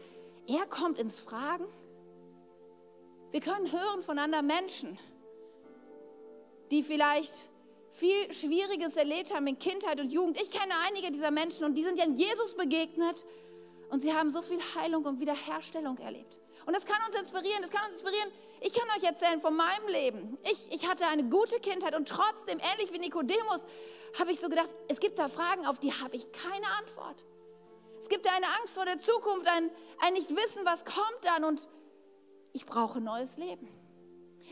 er 0.47 0.66
kommt 0.66 0.99
ins 0.99 1.19
Fragen. 1.19 1.66
Wir 3.30 3.40
können 3.40 3.71
hören 3.71 4.02
von 4.02 4.19
anderen 4.19 4.47
Menschen, 4.47 4.99
die 6.71 6.83
vielleicht 6.83 7.50
viel 7.92 8.32
Schwieriges 8.32 8.97
erlebt 8.97 9.35
haben 9.35 9.47
in 9.47 9.59
Kindheit 9.59 10.00
und 10.00 10.12
Jugend. 10.12 10.40
Ich 10.40 10.50
kenne 10.50 10.73
einige 10.88 11.11
dieser 11.11 11.30
Menschen 11.30 11.64
und 11.64 11.76
die 11.76 11.85
sind 11.85 11.99
ja 11.99 12.04
in 12.04 12.14
Jesus 12.14 12.54
begegnet 12.54 13.25
und 13.90 14.00
sie 14.00 14.14
haben 14.14 14.30
so 14.30 14.42
viel 14.42 14.61
Heilung 14.76 15.04
und 15.04 15.20
Wiederherstellung 15.20 15.99
erlebt. 15.99 16.38
Und 16.66 16.76
das 16.76 16.85
kann 16.85 16.99
uns 17.09 17.18
inspirieren, 17.18 17.62
das 17.62 17.70
kann 17.70 17.85
uns 17.90 18.00
inspirieren. 18.00 18.30
Ich 18.61 18.73
kann 18.73 18.87
euch 18.97 19.02
erzählen 19.02 19.40
von 19.40 19.56
meinem 19.56 19.88
Leben. 19.88 20.38
Ich, 20.44 20.68
ich 20.70 20.88
hatte 20.88 21.06
eine 21.06 21.25
gute 21.25 21.59
Kindheit 21.59 21.97
und 21.97 22.09
trotzdem, 22.09 22.59
ähnlich 22.73 22.92
wie 22.92 22.99
Nikodemus, 22.99 23.62
habe 24.18 24.32
ich 24.32 24.40
so 24.40 24.49
gedacht, 24.49 24.68
es 24.88 25.00
gibt 25.00 25.18
da 25.18 25.28
Fragen, 25.28 25.66
auf 25.66 25.78
die 25.78 25.92
habe 25.92 26.14
ich 26.14 26.30
keine 26.32 26.66
Antwort. 26.78 27.25
Es 28.00 28.09
gibt 28.09 28.26
da 28.26 28.30
eine 28.30 28.47
Angst 28.61 28.75
vor 28.75 28.85
der 28.85 28.99
Zukunft, 28.99 29.47
ein, 29.49 29.70
ein 30.06 30.12
Nicht-Wissen, 30.14 30.64
was 30.64 30.85
kommt 30.85 31.18
dann 31.23 31.44
und 31.44 31.68
ich 32.52 32.66
brauche 32.66 33.00
neues 33.00 33.37
Leben. 33.37 33.68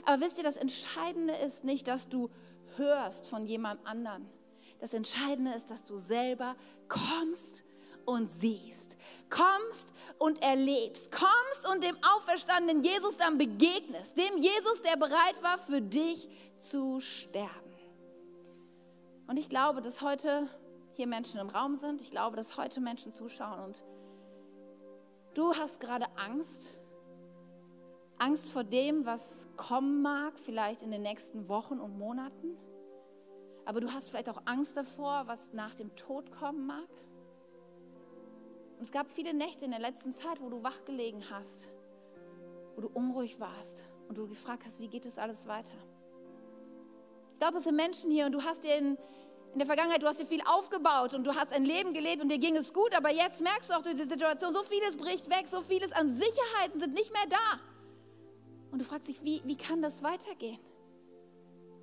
Aber 0.04 0.24
wisst 0.24 0.38
ihr, 0.38 0.44
das 0.44 0.56
Entscheidende 0.56 1.34
ist 1.34 1.64
nicht, 1.64 1.88
dass 1.88 2.08
du 2.08 2.30
hörst 2.78 3.26
von 3.26 3.46
jemand 3.46 3.84
anderen. 3.86 4.28
Das 4.80 4.94
Entscheidende 4.94 5.52
ist, 5.54 5.70
dass 5.70 5.84
du 5.84 5.98
selber 5.98 6.56
kommst 6.88 7.64
und 8.04 8.30
siehst, 8.30 8.96
kommst 9.28 9.88
und 10.18 10.42
erlebst, 10.42 11.10
kommst 11.10 11.68
und 11.68 11.84
dem 11.84 11.96
auferstandenen 12.16 12.82
Jesus 12.82 13.16
dann 13.16 13.36
begegnest, 13.36 14.16
dem 14.16 14.38
Jesus, 14.38 14.82
der 14.82 14.96
bereit 14.96 15.42
war, 15.42 15.58
für 15.58 15.82
dich 15.82 16.28
zu 16.58 17.00
sterben. 17.00 17.50
Und 19.26 19.36
ich 19.36 19.48
glaube, 19.48 19.82
dass 19.82 20.00
heute 20.00 20.48
hier 20.92 21.06
Menschen 21.06 21.38
im 21.38 21.50
Raum 21.50 21.76
sind, 21.76 22.00
ich 22.00 22.10
glaube, 22.10 22.36
dass 22.36 22.56
heute 22.56 22.80
Menschen 22.80 23.12
zuschauen 23.12 23.60
und 23.60 23.84
du 25.34 25.54
hast 25.54 25.80
gerade 25.80 26.06
Angst 26.16 26.70
Angst 28.18 28.48
vor 28.48 28.64
dem, 28.64 29.06
was 29.06 29.48
kommen 29.56 30.02
mag, 30.02 30.38
vielleicht 30.38 30.82
in 30.82 30.90
den 30.90 31.02
nächsten 31.02 31.48
Wochen 31.48 31.78
und 31.78 31.98
Monaten. 31.98 32.56
Aber 33.68 33.82
du 33.82 33.92
hast 33.92 34.08
vielleicht 34.08 34.30
auch 34.30 34.40
Angst 34.46 34.78
davor, 34.78 35.24
was 35.26 35.52
nach 35.52 35.74
dem 35.74 35.94
Tod 35.94 36.32
kommen 36.32 36.66
mag. 36.66 36.88
Und 38.78 38.82
es 38.82 38.90
gab 38.90 39.10
viele 39.10 39.34
Nächte 39.34 39.66
in 39.66 39.72
der 39.72 39.78
letzten 39.78 40.14
Zeit, 40.14 40.40
wo 40.40 40.48
du 40.48 40.62
wach 40.62 40.86
gelegen 40.86 41.22
hast, 41.30 41.68
wo 42.74 42.80
du 42.80 42.88
unruhig 42.88 43.38
warst 43.40 43.84
und 44.08 44.16
du 44.16 44.26
gefragt 44.26 44.62
hast, 44.64 44.80
wie 44.80 44.88
geht 44.88 45.04
es 45.04 45.18
alles 45.18 45.46
weiter. 45.46 45.74
Ich 47.28 47.38
glaube, 47.38 47.58
es 47.58 47.64
sind 47.64 47.76
Menschen 47.76 48.10
hier 48.10 48.24
und 48.24 48.32
du 48.32 48.42
hast 48.42 48.64
dir 48.64 48.74
in, 48.74 48.96
in 49.52 49.58
der 49.58 49.66
Vergangenheit, 49.66 50.02
du 50.02 50.06
hast 50.06 50.18
dir 50.18 50.24
viel 50.24 50.42
aufgebaut 50.46 51.12
und 51.12 51.24
du 51.24 51.34
hast 51.34 51.52
ein 51.52 51.66
Leben 51.66 51.92
gelebt 51.92 52.22
und 52.22 52.30
dir 52.30 52.38
ging 52.38 52.56
es 52.56 52.72
gut, 52.72 52.96
aber 52.96 53.12
jetzt 53.12 53.42
merkst 53.42 53.68
du 53.68 53.74
auch 53.74 53.82
durch 53.82 53.96
die 53.96 54.04
Situation, 54.04 54.54
so 54.54 54.62
vieles 54.62 54.96
bricht 54.96 55.28
weg, 55.28 55.44
so 55.46 55.60
vieles 55.60 55.92
an 55.92 56.14
Sicherheiten 56.14 56.80
sind 56.80 56.94
nicht 56.94 57.12
mehr 57.12 57.26
da. 57.28 57.60
Und 58.70 58.78
du 58.78 58.86
fragst 58.86 59.08
dich, 59.08 59.22
wie, 59.22 59.42
wie 59.44 59.58
kann 59.58 59.82
das 59.82 60.02
weitergehen? 60.02 60.58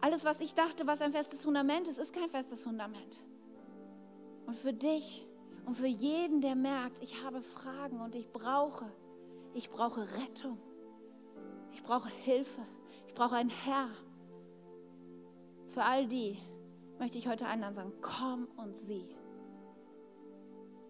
Alles, 0.02 0.26
was 0.26 0.40
ich 0.42 0.54
dachte, 0.54 0.86
was 0.88 1.02
ein 1.02 1.12
festes 1.12 1.44
Fundament 1.44 1.88
ist, 1.88 1.98
ist 1.98 2.14
kein 2.14 2.30
festes 2.30 2.64
Fundament. 2.64 3.22
Und 4.46 4.56
für 4.56 4.74
dich 4.74 5.26
und 5.66 5.76
für 5.76 5.88
jeden, 5.88 6.42
der 6.42 6.56
merkt, 6.56 7.02
ich 7.02 7.24
habe 7.24 7.42
Fragen 7.42 8.00
und 8.02 8.16
ich 8.16 8.32
brauche, 8.32 8.86
ich 9.54 9.70
brauche 9.70 10.02
Rettung. 10.18 10.58
Ich 11.72 11.84
brauche 11.84 12.10
Hilfe. 12.10 12.62
Ich 13.08 13.16
brauche 13.16 13.36
einen 13.36 13.50
Herr. 13.50 13.90
Für 15.70 15.84
all 15.84 16.08
die 16.08 16.38
möchte 17.00 17.18
ich 17.18 17.28
heute 17.28 17.48
einladen 17.48 17.74
sagen, 17.74 17.94
komm 18.02 18.48
und 18.58 18.78
sieh. 18.78 19.08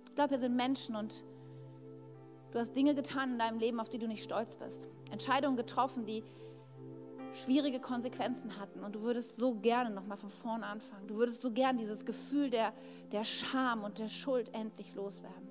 Ich 0.09 0.15
glaube, 0.15 0.31
wir 0.31 0.39
sind 0.39 0.55
Menschen 0.55 0.95
und 0.95 1.23
Du 2.55 2.61
hast 2.61 2.73
Dinge 2.73 2.95
getan 2.95 3.33
in 3.33 3.37
deinem 3.37 3.59
Leben, 3.59 3.81
auf 3.81 3.89
die 3.89 3.97
du 3.97 4.07
nicht 4.07 4.23
stolz 4.23 4.55
bist. 4.55 4.87
Entscheidungen 5.11 5.57
getroffen, 5.57 6.05
die 6.05 6.23
schwierige 7.35 7.79
Konsequenzen 7.79 8.59
hatten. 8.59 8.83
Und 8.83 8.95
du 8.95 9.01
würdest 9.01 9.35
so 9.35 9.55
gerne 9.55 9.89
nochmal 9.89 10.17
von 10.17 10.29
vorne 10.29 10.65
anfangen. 10.65 11.07
Du 11.07 11.15
würdest 11.15 11.41
so 11.41 11.51
gerne 11.51 11.79
dieses 11.79 12.05
Gefühl 12.05 12.49
der, 12.49 12.73
der 13.11 13.23
Scham 13.23 13.83
und 13.83 13.99
der 13.99 14.09
Schuld 14.09 14.53
endlich 14.53 14.95
loswerden. 14.95 15.49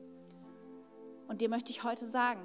Und 1.29 1.41
dir 1.41 1.49
möchte 1.49 1.71
ich 1.71 1.85
heute 1.85 2.07
sagen, 2.07 2.43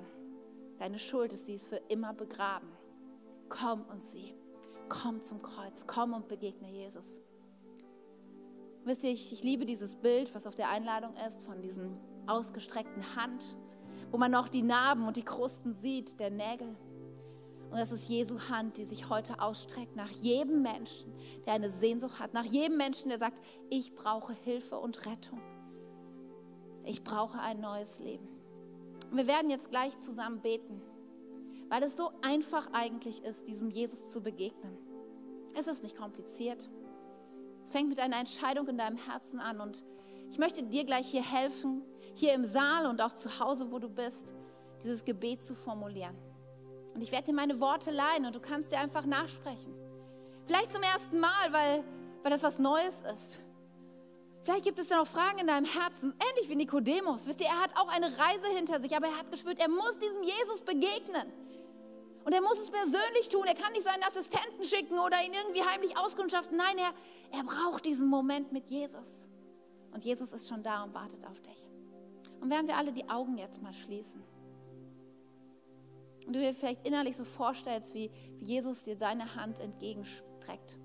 deine 0.78 1.00
Schuld 1.00 1.34
ist, 1.34 1.46
sie 1.46 1.56
ist 1.56 1.68
für 1.68 1.82
immer 1.88 2.14
begraben. 2.14 2.70
Komm 3.50 3.84
und 3.86 4.04
sieh. 4.06 4.34
Komm 4.88 5.22
zum 5.22 5.42
Kreuz. 5.42 5.86
Komm 5.88 6.14
und 6.14 6.28
begegne 6.28 6.70
Jesus. 6.70 7.20
Wisst 8.86 9.04
ihr, 9.04 9.12
ich, 9.12 9.34
ich 9.34 9.44
liebe 9.44 9.66
dieses 9.66 9.96
Bild, 9.96 10.34
was 10.34 10.48
auf 10.48 10.56
der 10.56 10.70
Einladung 10.70 11.16
ist, 11.28 11.42
von 11.42 11.62
diesem 11.62 11.98
ausgestreckten 12.28 13.16
Hand 13.16 13.56
wo 14.12 14.18
man 14.18 14.32
noch 14.32 14.50
die 14.50 14.62
Narben 14.62 15.08
und 15.08 15.18
die 15.18 15.24
Krusten 15.24 15.76
sieht, 15.76 16.20
der 16.20 16.32
Nägel. 16.32 16.76
Und 17.70 17.78
das 17.78 17.92
ist 17.92 18.10
Jesu 18.10 18.40
Hand, 18.50 18.78
die 18.78 18.86
sich 18.86 19.10
heute 19.10 19.40
ausstreckt 19.40 19.96
nach 19.96 20.10
jedem 20.10 20.64
Menschen, 20.64 21.14
der 21.46 21.54
eine 21.54 21.70
Sehnsucht 21.70 22.20
hat, 22.20 22.34
nach 22.34 22.46
jedem 22.46 22.78
Menschen, 22.78 23.10
der 23.10 23.20
sagt, 23.20 23.38
ich 23.70 23.94
brauche 23.94 24.34
Hilfe 24.34 24.80
und 24.80 25.06
Rettung. 25.06 25.40
Ich 26.84 27.04
brauche 27.04 27.40
ein 27.40 27.60
neues 27.60 28.00
Leben. 28.00 28.28
Und 29.12 29.18
wir 29.18 29.28
werden 29.28 29.52
jetzt 29.52 29.70
gleich 29.70 29.98
zusammen 30.00 30.42
beten, 30.42 30.82
weil 31.70 31.84
es 31.84 31.96
so 31.96 32.12
einfach 32.24 32.70
eigentlich 32.74 33.24
ist, 33.24 33.48
diesem 33.48 33.70
Jesus 33.70 34.10
zu 34.10 34.22
begegnen. 34.22 34.76
Es 35.60 35.68
ist 35.68 35.84
nicht 35.84 35.96
kompliziert. 35.96 36.70
Es 37.64 37.70
fängt 37.70 37.90
mit 37.90 38.00
einer 38.00 38.20
Entscheidung 38.20 38.68
in 38.68 38.78
deinem 38.78 38.98
Herzen 38.98 39.40
an 39.40 39.60
und 39.62 39.84
ich 40.32 40.38
möchte 40.38 40.64
dir 40.64 40.86
gleich 40.86 41.10
hier 41.10 41.24
helfen, 41.24 41.84
hier 42.14 42.34
im 42.34 42.46
Saal 42.46 42.88
und 42.88 43.02
auch 43.02 43.14
zu 43.14 43.40
Hause, 43.40 43.72
wo 43.72 43.80
du 43.80 43.90
bist, 43.90 44.34
dieses 44.84 45.04
Gebet 45.04 45.44
zu 45.44 45.56
formulieren. 45.56 46.16
Und 47.00 47.04
ich 47.04 47.14
werde 47.14 47.28
dir 47.28 47.34
meine 47.34 47.62
Worte 47.62 47.92
leihen 47.92 48.26
und 48.26 48.36
du 48.36 48.42
kannst 48.42 48.74
dir 48.74 48.78
einfach 48.78 49.06
nachsprechen. 49.06 49.74
Vielleicht 50.46 50.74
zum 50.74 50.84
ersten 50.84 51.18
Mal, 51.22 51.54
weil, 51.54 51.86
weil 52.24 52.30
das 52.30 52.44
was 52.44 52.60
Neues 52.60 53.04
ist. 53.14 53.40
Vielleicht 54.44 54.66
gibt 54.66 54.80
es 54.80 54.90
da 54.90 54.98
noch 54.98 55.08
Fragen 55.08 55.40
in 55.40 55.48
deinem 55.48 55.64
Herzen, 55.64 56.14
ähnlich 56.30 56.50
wie 56.50 56.56
Nikodemus. 56.56 57.26
Wisst 57.26 57.40
ihr, 57.40 57.48
er 57.48 57.62
hat 57.62 57.78
auch 57.78 57.88
eine 57.88 58.08
Reise 58.08 58.48
hinter 58.54 58.82
sich, 58.82 58.98
aber 58.98 59.08
er 59.08 59.18
hat 59.18 59.32
gespürt, 59.32 59.62
er 59.62 59.70
muss 59.70 59.98
diesem 59.98 60.24
Jesus 60.24 60.62
begegnen. 60.66 61.32
Und 62.26 62.34
er 62.34 62.42
muss 62.42 62.60
es 62.60 62.70
persönlich 62.70 63.30
tun. 63.30 63.46
Er 63.48 63.56
kann 63.56 63.72
nicht 63.72 63.86
seinen 63.86 64.04
Assistenten 64.04 64.66
schicken 64.66 65.00
oder 65.00 65.24
ihn 65.24 65.32
irgendwie 65.32 65.64
heimlich 65.64 65.98
auskundschaften. 65.98 66.58
Nein, 66.58 66.80
er, 66.80 67.38
er 67.40 67.46
braucht 67.46 67.86
diesen 67.86 68.10
Moment 68.10 68.52
mit 68.52 68.70
Jesus. 68.70 69.22
Und 69.94 70.04
Jesus 70.04 70.34
ist 70.34 70.50
schon 70.50 70.64
da 70.64 70.84
und 70.84 70.94
wartet 70.94 71.26
auf 71.26 71.40
dich. 71.40 71.66
Und 72.42 72.50
werden 72.50 72.68
wir 72.68 72.76
alle 72.76 72.92
die 72.92 73.08
Augen 73.08 73.38
jetzt 73.38 73.62
mal 73.62 73.74
schließen. 73.74 74.22
Und 76.26 76.36
du 76.36 76.40
dir 76.40 76.54
vielleicht 76.54 76.86
innerlich 76.86 77.16
so 77.16 77.24
vorstellst, 77.24 77.94
wie, 77.94 78.12
wie 78.40 78.46
Jesus 78.46 78.84
dir 78.84 78.98
seine 78.98 79.36
Hand 79.36 79.60
entgegenstreckt. 79.60 80.78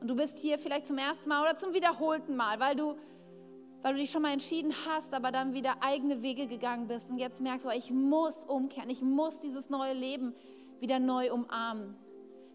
Und 0.00 0.08
du 0.08 0.16
bist 0.16 0.38
hier 0.38 0.58
vielleicht 0.58 0.86
zum 0.86 0.98
ersten 0.98 1.28
Mal 1.28 1.42
oder 1.42 1.56
zum 1.56 1.74
wiederholten 1.74 2.36
Mal, 2.36 2.60
weil 2.60 2.76
du, 2.76 2.96
weil 3.82 3.94
du 3.94 4.00
dich 4.00 4.10
schon 4.10 4.22
mal 4.22 4.32
entschieden 4.32 4.72
hast, 4.86 5.12
aber 5.12 5.32
dann 5.32 5.54
wieder 5.54 5.82
eigene 5.82 6.22
Wege 6.22 6.46
gegangen 6.46 6.86
bist 6.86 7.10
und 7.10 7.18
jetzt 7.18 7.40
merkst, 7.40 7.66
oh, 7.66 7.72
ich 7.76 7.90
muss 7.90 8.44
umkehren, 8.44 8.90
ich 8.90 9.02
muss 9.02 9.40
dieses 9.40 9.70
neue 9.70 9.94
Leben 9.94 10.34
wieder 10.80 10.98
neu 10.98 11.32
umarmen 11.32 11.96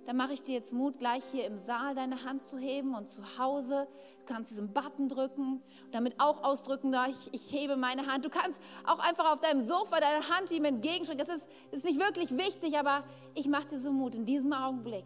dann 0.06 0.18
mache 0.18 0.34
ich 0.34 0.42
dir 0.42 0.56
jetzt 0.56 0.74
Mut, 0.74 1.00
gleich 1.00 1.24
hier 1.32 1.46
im 1.46 1.58
Saal 1.58 1.96
deine 1.96 2.24
Hand 2.26 2.44
zu 2.44 2.58
heben 2.58 2.94
und 2.94 3.10
zu 3.10 3.22
Hause. 3.38 3.88
Du 4.20 4.34
kannst 4.34 4.52
diesen 4.52 4.74
Button 4.74 5.08
drücken 5.08 5.62
und 5.86 5.94
damit 5.94 6.20
auch 6.20 6.44
ausdrücken, 6.44 6.94
ich, 7.10 7.34
ich 7.34 7.52
hebe 7.54 7.78
meine 7.78 8.08
Hand. 8.08 8.26
Du 8.26 8.30
kannst 8.30 8.60
auch 8.86 9.00
einfach 9.00 9.32
auf 9.32 9.40
deinem 9.40 9.66
Sofa 9.66 10.00
deine 10.00 10.28
Hand 10.30 10.52
ihm 10.52 10.66
entgegenstrecken. 10.66 11.26
Das 11.26 11.36
ist, 11.36 11.48
ist 11.72 11.86
nicht 11.86 12.00
wirklich 12.00 12.38
wichtig, 12.38 12.78
aber 12.78 13.04
ich 13.34 13.48
mache 13.48 13.68
dir 13.68 13.80
so 13.80 13.92
Mut, 13.92 14.16
in 14.16 14.26
diesem 14.26 14.52
Augenblick 14.52 15.06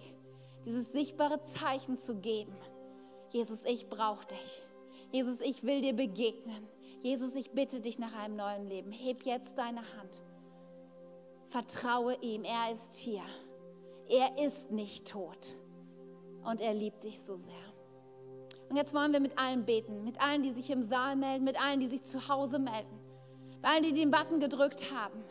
dieses 0.65 0.91
sichtbare 0.91 1.41
Zeichen 1.43 1.97
zu 1.97 2.15
geben. 2.15 2.55
Jesus, 3.29 3.65
ich 3.65 3.87
brauche 3.89 4.25
dich. 4.27 4.63
Jesus, 5.11 5.39
ich 5.41 5.63
will 5.63 5.81
dir 5.81 5.93
begegnen. 5.93 6.67
Jesus, 7.03 7.35
ich 7.35 7.51
bitte 7.51 7.79
dich 7.79 7.99
nach 7.99 8.15
einem 8.15 8.35
neuen 8.35 8.67
Leben. 8.67 8.91
Heb 8.91 9.25
jetzt 9.25 9.57
deine 9.57 9.79
Hand. 9.79 10.21
Vertraue 11.47 12.15
ihm, 12.21 12.43
er 12.43 12.73
ist 12.73 12.95
hier. 12.95 13.23
Er 14.09 14.37
ist 14.45 14.71
nicht 14.71 15.07
tot 15.07 15.57
und 16.43 16.61
er 16.61 16.73
liebt 16.73 17.03
dich 17.03 17.19
so 17.21 17.35
sehr. 17.35 17.53
Und 18.69 18.75
jetzt 18.75 18.93
wollen 18.93 19.13
wir 19.13 19.19
mit 19.19 19.37
allen 19.37 19.65
beten, 19.65 20.03
mit 20.03 20.21
allen, 20.21 20.43
die 20.43 20.51
sich 20.51 20.69
im 20.69 20.83
Saal 20.83 21.15
melden, 21.15 21.43
mit 21.43 21.61
allen, 21.61 21.79
die 21.79 21.87
sich 21.87 22.03
zu 22.03 22.27
Hause 22.27 22.59
melden, 22.59 22.99
mit 23.55 23.65
allen, 23.65 23.83
die 23.83 23.93
den 23.93 24.11
Button 24.11 24.39
gedrückt 24.39 24.91
haben 24.91 25.23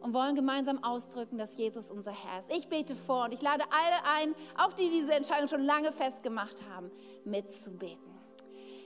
und 0.00 0.14
wollen 0.14 0.34
gemeinsam 0.34 0.82
ausdrücken, 0.82 1.38
dass 1.38 1.56
Jesus 1.56 1.90
unser 1.90 2.12
Herr 2.12 2.40
ist. 2.40 2.50
Ich 2.50 2.68
bete 2.68 2.96
vor 2.96 3.24
und 3.24 3.34
ich 3.34 3.42
lade 3.42 3.64
alle 3.70 4.04
ein, 4.18 4.34
auch 4.56 4.72
die, 4.72 4.90
die 4.90 5.00
diese 5.00 5.14
Entscheidung 5.14 5.48
schon 5.48 5.64
lange 5.64 5.92
festgemacht 5.92 6.62
haben, 6.70 6.90
mitzubeten. 7.24 8.10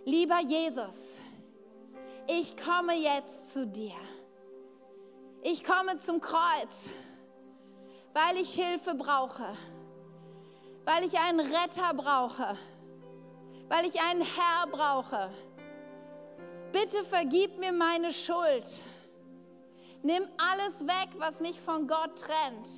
Lieber 0.05 0.41
Jesus, 0.41 1.19
ich 2.27 2.57
komme 2.57 2.95
jetzt 2.95 3.53
zu 3.53 3.67
dir. 3.67 3.95
Ich 5.43 5.63
komme 5.63 5.99
zum 5.99 6.21
Kreuz 6.21 6.91
weil 8.15 8.37
ich 8.37 8.55
Hilfe 8.55 8.95
brauche, 8.95 9.57
weil 10.85 11.05
ich 11.05 11.19
einen 11.19 11.41
Retter 11.41 11.93
brauche, 11.95 12.57
weil 13.69 13.87
ich 13.87 14.01
einen 14.01 14.23
Herr 14.23 14.69
brauche. 14.71 15.31
Bitte 16.73 17.05
vergib 17.05 17.59
mir 17.59 17.73
meine 17.73 18.13
Schuld. 18.13 18.65
Nimm 20.03 20.29
alles 20.39 20.87
weg, 20.87 21.09
was 21.19 21.41
mich 21.41 21.61
von 21.61 21.89
Gott 21.89 22.21
trennt. 22.21 22.69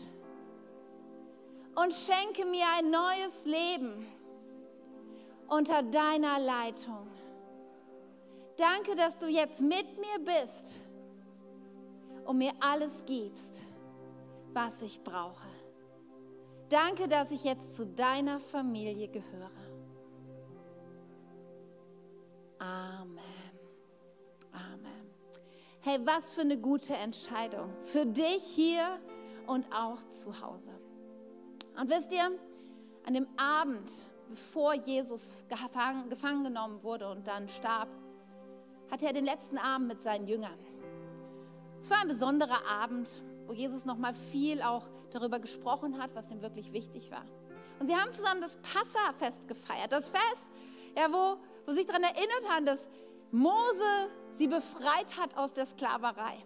Und 1.75 1.93
schenke 1.93 2.47
mir 2.47 2.65
ein 2.79 2.91
neues 2.91 3.45
Leben 3.45 4.07
unter 5.49 5.83
deiner 5.83 6.41
Leitung. 6.41 7.09
Danke, 8.57 8.97
dass 8.97 9.19
du 9.19 9.27
jetzt 9.27 9.61
mit 9.61 9.99
mir 9.99 10.19
bist 10.25 10.81
und 12.25 12.39
mir 12.39 12.53
alles 12.61 13.05
gibst 13.05 13.67
was 14.57 14.81
ich 14.81 15.05
brauche. 15.05 15.49
Danke, 16.71 17.09
dass 17.09 17.31
ich 17.31 17.45
jetzt 17.45 17.77
zu 17.77 17.87
deiner 17.87 18.41
Familie 18.41 19.07
gehöre. 19.07 19.51
Amen. 22.59 23.21
Amen. 24.53 25.11
Hey, 25.83 25.99
was 26.05 26.33
für 26.33 26.41
eine 26.41 26.57
gute 26.57 26.95
Entscheidung 26.95 27.71
für 27.83 28.07
dich 28.07 28.43
hier 28.43 28.99
und 29.47 29.67
auch 29.75 30.03
zu 30.05 30.41
Hause. 30.41 30.71
Und 31.79 31.91
wisst 31.91 32.11
ihr, 32.11 32.31
an 33.05 33.13
dem 33.13 33.29
Abend, 33.37 34.11
bevor 34.31 34.73
Jesus 34.73 35.45
gefangen, 35.49 36.09
gefangen 36.09 36.45
genommen 36.45 36.83
wurde 36.83 37.11
und 37.11 37.27
dann 37.29 37.47
starb, 37.51 37.91
hatte 38.91 39.05
er 39.07 39.13
den 39.13 39.27
letzten 39.27 39.59
Abend 39.59 39.89
mit 39.89 40.03
seinen 40.03 40.27
Jüngern. 40.27 40.59
Es 41.87 41.91
war 41.91 42.01
ein 42.01 42.09
besonderer 42.09 42.67
Abend 42.67 43.23
wo 43.47 43.53
Jesus 43.53 43.85
noch 43.85 43.97
mal 43.97 44.15
viel 44.15 44.63
auch 44.63 44.83
darüber 45.11 45.39
gesprochen 45.39 45.99
hat, 45.99 46.15
was 46.15 46.31
ihm 46.31 46.43
wirklich 46.43 46.73
wichtig 46.73 47.11
war. 47.11 47.25
Und 47.79 47.89
sie 47.89 47.95
haben 47.95 48.13
zusammen 48.13 48.41
das 48.41 48.57
Passafest 48.57 49.47
gefeiert, 49.49 49.93
das 49.93 50.09
Fest, 50.09 50.49
ja, 50.97 51.13
wo, 51.13 51.37
wo 51.65 51.73
sie 51.73 51.79
sich 51.79 51.87
daran 51.87 52.03
erinnert 52.03 52.49
haben, 52.51 52.67
dass 52.67 52.81
Mose 53.31 54.11
sie 54.33 54.49
befreit 54.49 55.17
hat 55.19 55.37
aus 55.37 55.53
der 55.53 55.67
Sklaverei. 55.67 56.37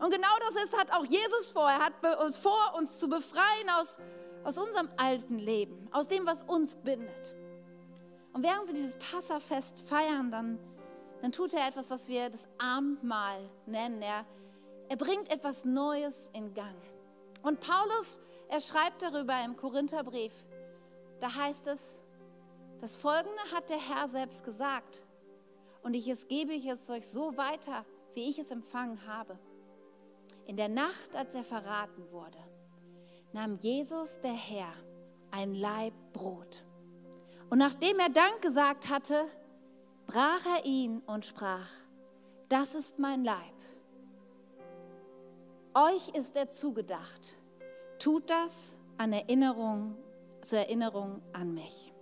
Und 0.00 0.10
genau 0.10 0.36
das 0.48 0.64
ist, 0.64 0.76
hat 0.76 0.92
auch 0.92 1.04
Jesus 1.04 1.50
vor. 1.52 1.70
Er 1.70 1.78
hat 1.78 1.94
vor, 2.34 2.74
uns 2.76 2.98
zu 2.98 3.08
befreien 3.08 3.70
aus, 3.78 3.96
aus 4.42 4.58
unserem 4.58 4.88
alten 4.96 5.38
Leben, 5.38 5.88
aus 5.92 6.08
dem, 6.08 6.26
was 6.26 6.42
uns 6.42 6.74
bindet. 6.76 7.34
Und 8.32 8.42
während 8.42 8.66
sie 8.66 8.74
dieses 8.74 8.96
Passafest 8.96 9.88
feiern, 9.88 10.32
dann, 10.32 10.58
dann 11.22 11.30
tut 11.30 11.54
er 11.54 11.68
etwas, 11.68 11.90
was 11.90 12.08
wir 12.08 12.28
das 12.28 12.48
Abendmahl 12.58 13.48
nennen. 13.66 14.02
Er, 14.02 14.26
er 14.88 14.96
bringt 14.96 15.32
etwas 15.32 15.64
Neues 15.64 16.30
in 16.32 16.54
Gang. 16.54 16.76
Und 17.42 17.60
Paulus, 17.60 18.20
er 18.48 18.60
schreibt 18.60 19.02
darüber 19.02 19.34
im 19.44 19.56
Korintherbrief, 19.56 20.32
da 21.20 21.34
heißt 21.34 21.66
es, 21.68 22.00
das 22.80 22.96
Folgende 22.96 23.42
hat 23.54 23.70
der 23.70 23.78
Herr 23.78 24.08
selbst 24.08 24.44
gesagt 24.44 25.02
und 25.82 25.94
ich 25.94 26.08
es 26.08 26.28
gebe 26.28 26.52
ich 26.52 26.66
es 26.66 26.88
euch 26.90 27.06
so 27.06 27.36
weiter, 27.36 27.84
wie 28.14 28.28
ich 28.28 28.38
es 28.38 28.50
empfangen 28.50 29.06
habe. 29.06 29.38
In 30.46 30.56
der 30.56 30.68
Nacht, 30.68 31.14
als 31.14 31.34
er 31.34 31.44
verraten 31.44 32.10
wurde, 32.10 32.38
nahm 33.32 33.56
Jesus, 33.56 34.20
der 34.20 34.34
Herr, 34.34 34.72
ein 35.30 35.54
Laib 35.54 35.94
Brot. 36.12 36.62
Und 37.50 37.58
nachdem 37.58 37.98
er 37.98 38.10
Dank 38.10 38.42
gesagt 38.42 38.88
hatte, 38.88 39.26
brach 40.06 40.44
er 40.56 40.64
ihn 40.64 40.98
und 41.06 41.24
sprach, 41.24 41.68
das 42.48 42.74
ist 42.74 42.98
mein 42.98 43.24
Leib 43.24 43.53
euch 45.74 46.08
ist 46.10 46.36
er 46.36 46.50
zugedacht. 46.50 47.36
Tut 47.98 48.30
das 48.30 48.76
an 48.96 49.12
Erinnerung, 49.12 49.96
zur 50.42 50.58
Erinnerung 50.58 51.22
an 51.32 51.54
mich. 51.54 51.92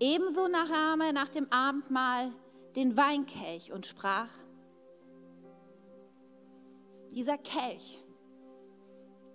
Ebenso 0.00 0.46
nahm 0.46 1.00
er 1.00 1.12
nach 1.12 1.28
dem 1.28 1.50
Abendmahl 1.50 2.32
den 2.76 2.96
Weinkelch 2.96 3.72
und 3.72 3.84
sprach, 3.86 4.30
dieser 7.10 7.38
Kelch 7.38 8.00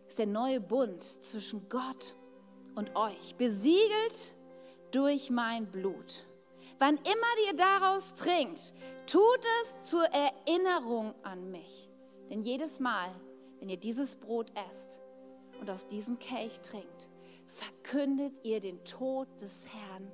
ist 0.08 0.20
der 0.20 0.28
neue 0.28 0.62
Bund 0.62 1.04
zwischen 1.04 1.68
Gott 1.68 2.16
und 2.76 2.96
euch, 2.96 3.36
besiegelt 3.36 4.36
durch 4.92 5.30
mein 5.30 5.70
Blut. 5.70 6.26
Wann 6.80 6.98
immer 6.98 7.48
ihr 7.48 7.56
daraus 7.56 8.16
trinkt, 8.16 8.74
tut 9.06 9.46
es 9.64 9.90
zur 9.90 10.06
Erinnerung 10.06 11.14
an 11.24 11.52
mich. 11.52 11.90
Denn 12.30 12.42
jedes 12.42 12.80
Mal, 12.80 13.10
wenn 13.60 13.70
ihr 13.70 13.78
dieses 13.78 14.16
Brot 14.16 14.52
esst 14.70 15.02
und 15.60 15.70
aus 15.70 15.88
diesem 15.88 16.20
Kelch 16.20 16.60
trinkt, 16.62 17.10
verkündet 17.48 18.40
ihr 18.44 18.60
den 18.60 18.84
Tod 18.84 19.28
des 19.40 19.66
Herrn, 19.68 20.12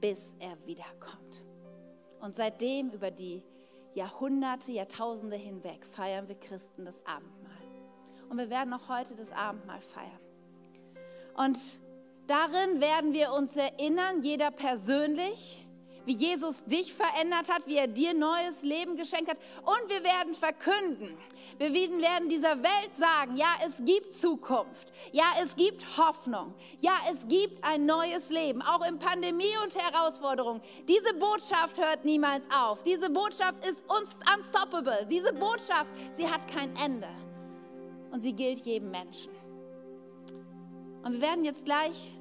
bis 0.00 0.34
er 0.38 0.66
wiederkommt. 0.66 1.44
Und 2.20 2.36
seitdem 2.36 2.90
über 2.90 3.10
die 3.10 3.42
Jahrhunderte, 3.94 4.72
Jahrtausende 4.72 5.36
hinweg 5.36 5.86
feiern 5.86 6.28
wir 6.28 6.36
Christen 6.36 6.84
das 6.84 7.04
Abendmahl. 7.06 7.50
Und 8.28 8.38
wir 8.38 8.50
werden 8.50 8.72
auch 8.72 8.88
heute 8.88 9.14
das 9.14 9.32
Abendmahl 9.32 9.80
feiern. 9.80 10.20
Und 11.34 11.80
darin 12.26 12.80
werden 12.80 13.12
wir 13.12 13.32
uns 13.32 13.56
erinnern, 13.56 14.22
jeder 14.22 14.50
persönlich, 14.50 15.66
wie 16.10 16.16
Jesus 16.16 16.64
dich 16.64 16.92
verändert 16.92 17.48
hat, 17.48 17.68
wie 17.68 17.76
er 17.76 17.86
dir 17.86 18.14
neues 18.14 18.62
Leben 18.62 18.96
geschenkt 18.96 19.30
hat. 19.30 19.38
Und 19.58 19.88
wir 19.88 20.02
werden 20.02 20.34
verkünden, 20.34 21.16
wir 21.56 21.72
werden 21.72 22.28
dieser 22.28 22.60
Welt 22.60 22.96
sagen, 22.96 23.36
ja, 23.36 23.46
es 23.64 23.74
gibt 23.84 24.16
Zukunft, 24.16 24.92
ja, 25.12 25.26
es 25.40 25.54
gibt 25.54 25.86
Hoffnung, 25.98 26.52
ja, 26.80 26.94
es 27.12 27.28
gibt 27.28 27.62
ein 27.62 27.86
neues 27.86 28.28
Leben, 28.30 28.60
auch 28.60 28.84
in 28.88 28.98
Pandemie 28.98 29.54
und 29.62 29.76
Herausforderungen. 29.76 30.60
Diese 30.88 31.14
Botschaft 31.14 31.78
hört 31.78 32.04
niemals 32.04 32.44
auf. 32.52 32.82
Diese 32.82 33.08
Botschaft 33.08 33.64
ist 33.64 33.84
unstoppable. 33.88 35.06
Diese 35.08 35.32
Botschaft, 35.32 35.92
sie 36.16 36.28
hat 36.28 36.48
kein 36.48 36.74
Ende. 36.84 37.08
Und 38.10 38.22
sie 38.22 38.32
gilt 38.32 38.66
jedem 38.66 38.90
Menschen. 38.90 39.30
Und 41.04 41.12
wir 41.12 41.20
werden 41.20 41.44
jetzt 41.44 41.64
gleich 41.64 42.16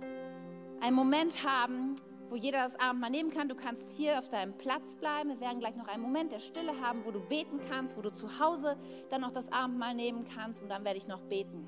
einen 0.80 0.96
Moment 0.96 1.44
haben, 1.44 1.96
wo 2.30 2.36
jeder 2.36 2.64
das 2.64 2.80
Abendmahl 2.80 3.10
nehmen 3.10 3.32
kann. 3.32 3.50
Du 3.50 3.56
kannst 3.56 3.98
hier 3.98 4.20
auf 4.20 4.30
deinem 4.30 4.58
Platz 4.58 4.96
bleiben. 4.96 5.30
Wir 5.30 5.40
werden 5.42 5.60
gleich 5.60 5.76
noch 5.76 5.88
einen 5.88 6.04
Moment 6.04 6.32
der 6.32 6.40
Stille 6.40 6.80
haben, 6.82 7.04
wo 7.06 7.12
du 7.12 7.20
beten 7.20 7.60
kannst, 7.70 7.98
wo 7.98 8.02
du 8.02 8.14
zu 8.14 8.40
Hause 8.40 8.78
dann 9.10 9.22
noch 9.22 9.32
das 9.32 9.52
Abendmahl 9.52 9.96
nehmen 9.96 10.26
kannst 10.26 10.62
und 10.62 10.70
dann 10.70 10.86
werde 10.86 10.98
ich 10.98 11.08
noch 11.08 11.22
beten. 11.22 11.68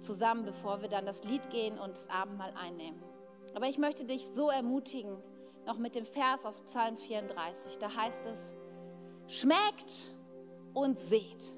zusammen, 0.00 0.44
bevor 0.44 0.80
wir 0.80 0.88
dann 0.88 1.04
das 1.06 1.24
Lied 1.24 1.50
gehen 1.50 1.78
und 1.78 1.92
das 1.92 2.08
Abendmahl 2.08 2.54
einnehmen. 2.56 3.02
Aber 3.54 3.68
ich 3.68 3.78
möchte 3.78 4.04
dich 4.04 4.26
so 4.26 4.48
ermutigen, 4.48 5.18
noch 5.66 5.78
mit 5.78 5.94
dem 5.94 6.06
Vers 6.06 6.46
aus 6.46 6.62
Psalm 6.62 6.96
34. 6.96 7.78
Da 7.78 7.94
heißt 7.94 8.26
es, 8.26 8.54
schmeckt 9.26 10.14
und 10.72 10.98
seht. 11.00 11.54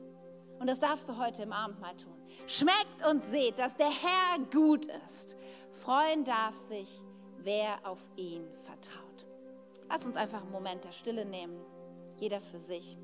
Und 0.58 0.68
das 0.68 0.80
darfst 0.80 1.08
du 1.08 1.18
heute 1.18 1.42
im 1.42 1.52
Abendmahl 1.52 1.96
tun. 1.96 2.14
Schmeckt 2.46 3.06
und 3.08 3.24
seht, 3.26 3.58
dass 3.58 3.76
der 3.76 3.90
Herr 3.90 4.38
gut 4.52 4.86
ist. 5.06 5.36
Freuen 5.72 6.24
darf 6.24 6.56
sich, 6.56 7.02
wer 7.44 7.78
auf 7.84 8.00
ihn 8.16 8.44
vertraut. 8.64 9.26
Lass 9.88 10.06
uns 10.06 10.16
einfach 10.16 10.42
einen 10.42 10.52
Moment 10.52 10.84
der 10.84 10.92
Stille 10.92 11.24
nehmen, 11.24 11.60
jeder 12.16 12.40
für 12.40 12.58
sich. 12.58 12.96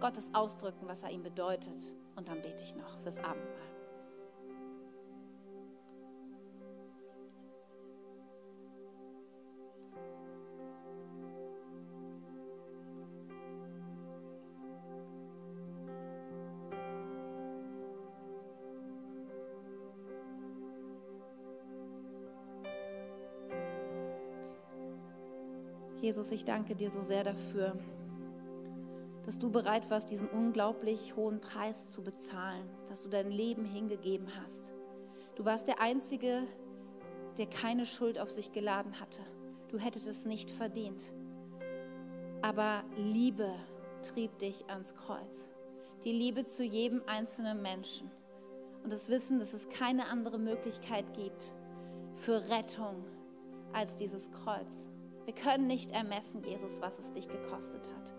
Gottes 0.00 0.28
ausdrücken, 0.34 0.86
was 0.86 1.02
er 1.02 1.10
ihm 1.10 1.22
bedeutet. 1.22 1.94
Und 2.16 2.28
dann 2.28 2.42
bete 2.42 2.62
ich 2.64 2.74
noch 2.74 2.98
fürs 3.02 3.18
Abendmahl. 3.18 3.75
Jesus, 26.06 26.30
ich 26.30 26.44
danke 26.44 26.76
dir 26.76 26.88
so 26.88 27.02
sehr 27.02 27.24
dafür, 27.24 27.76
dass 29.24 29.40
du 29.40 29.50
bereit 29.50 29.90
warst, 29.90 30.08
diesen 30.12 30.28
unglaublich 30.28 31.16
hohen 31.16 31.40
Preis 31.40 31.90
zu 31.90 32.04
bezahlen, 32.04 32.62
dass 32.88 33.02
du 33.02 33.08
dein 33.08 33.28
Leben 33.28 33.64
hingegeben 33.64 34.28
hast. 34.40 34.72
Du 35.34 35.44
warst 35.44 35.66
der 35.66 35.80
Einzige, 35.80 36.44
der 37.38 37.46
keine 37.46 37.86
Schuld 37.86 38.20
auf 38.20 38.30
sich 38.30 38.52
geladen 38.52 39.00
hatte. 39.00 39.20
Du 39.66 39.80
hättest 39.80 40.06
es 40.06 40.26
nicht 40.26 40.48
verdient. 40.48 41.12
Aber 42.40 42.84
Liebe 42.96 43.50
trieb 44.02 44.38
dich 44.38 44.64
ans 44.70 44.94
Kreuz. 44.94 45.50
Die 46.04 46.12
Liebe 46.12 46.44
zu 46.44 46.62
jedem 46.62 47.02
einzelnen 47.08 47.62
Menschen. 47.62 48.12
Und 48.84 48.92
das 48.92 49.08
Wissen, 49.08 49.40
dass 49.40 49.54
es 49.54 49.68
keine 49.70 50.06
andere 50.06 50.38
Möglichkeit 50.38 51.14
gibt 51.14 51.52
für 52.14 52.48
Rettung 52.48 53.04
als 53.72 53.96
dieses 53.96 54.30
Kreuz. 54.30 54.92
Wir 55.26 55.34
können 55.34 55.66
nicht 55.66 55.90
ermessen, 55.90 56.44
Jesus, 56.44 56.80
was 56.80 57.00
es 57.00 57.12
dich 57.12 57.28
gekostet 57.28 57.90
hat. 57.96 58.14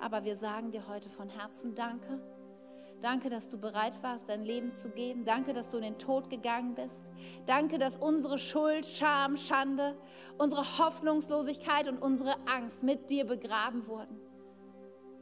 Aber 0.00 0.24
wir 0.24 0.36
sagen 0.36 0.70
dir 0.70 0.88
heute 0.88 1.10
von 1.10 1.28
Herzen 1.28 1.74
Danke. 1.74 2.18
Danke, 3.02 3.28
dass 3.28 3.50
du 3.50 3.58
bereit 3.58 4.02
warst, 4.02 4.30
dein 4.30 4.42
Leben 4.42 4.72
zu 4.72 4.88
geben. 4.88 5.26
Danke, 5.26 5.52
dass 5.52 5.68
du 5.68 5.76
in 5.76 5.82
den 5.82 5.98
Tod 5.98 6.30
gegangen 6.30 6.74
bist. 6.74 7.10
Danke, 7.44 7.78
dass 7.78 7.98
unsere 7.98 8.38
Schuld, 8.38 8.86
Scham, 8.86 9.36
Schande, 9.36 9.98
unsere 10.38 10.78
Hoffnungslosigkeit 10.78 11.88
und 11.88 11.98
unsere 11.98 12.34
Angst 12.46 12.82
mit 12.82 13.10
dir 13.10 13.26
begraben 13.26 13.86
wurden. 13.86 14.18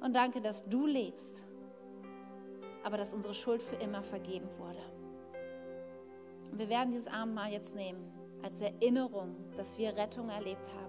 Und 0.01 0.15
danke, 0.15 0.41
dass 0.41 0.65
du 0.69 0.87
lebst, 0.87 1.45
aber 2.85 2.97
dass 2.97 3.13
unsere 3.13 3.35
Schuld 3.35 3.61
für 3.61 3.77
immer 3.77 4.05
vergeben 4.05 4.49
wurde. 4.57 4.79
Und 6.53 6.61
wir 6.61 6.69
werden 6.69 6.93
dieses 6.93 7.09
Abendmahl 7.09 7.51
jetzt 7.51 7.75
nehmen 7.75 8.13
als 8.45 8.61
Erinnerung, 8.61 9.35
dass 9.57 9.77
wir 9.79 9.97
Rettung 9.97 10.29
erlebt 10.29 10.69
haben 10.69 10.84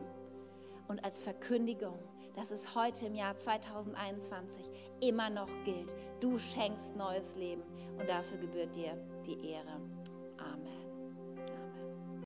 und 0.88 1.04
als 1.04 1.20
Verkündigung, 1.20 1.98
dass 2.36 2.52
es 2.52 2.76
heute 2.76 3.06
im 3.06 3.16
Jahr 3.16 3.38
2021 3.38 4.66
immer 5.02 5.30
noch 5.30 5.50
gilt. 5.64 5.96
Du 6.20 6.38
schenkst 6.38 6.96
neues 6.96 7.36
Leben 7.36 7.64
und 7.98 8.10
dafür 8.10 8.38
gebührt 8.38 8.76
dir 8.76 8.98
die 9.26 9.50
Ehre. 9.50 9.80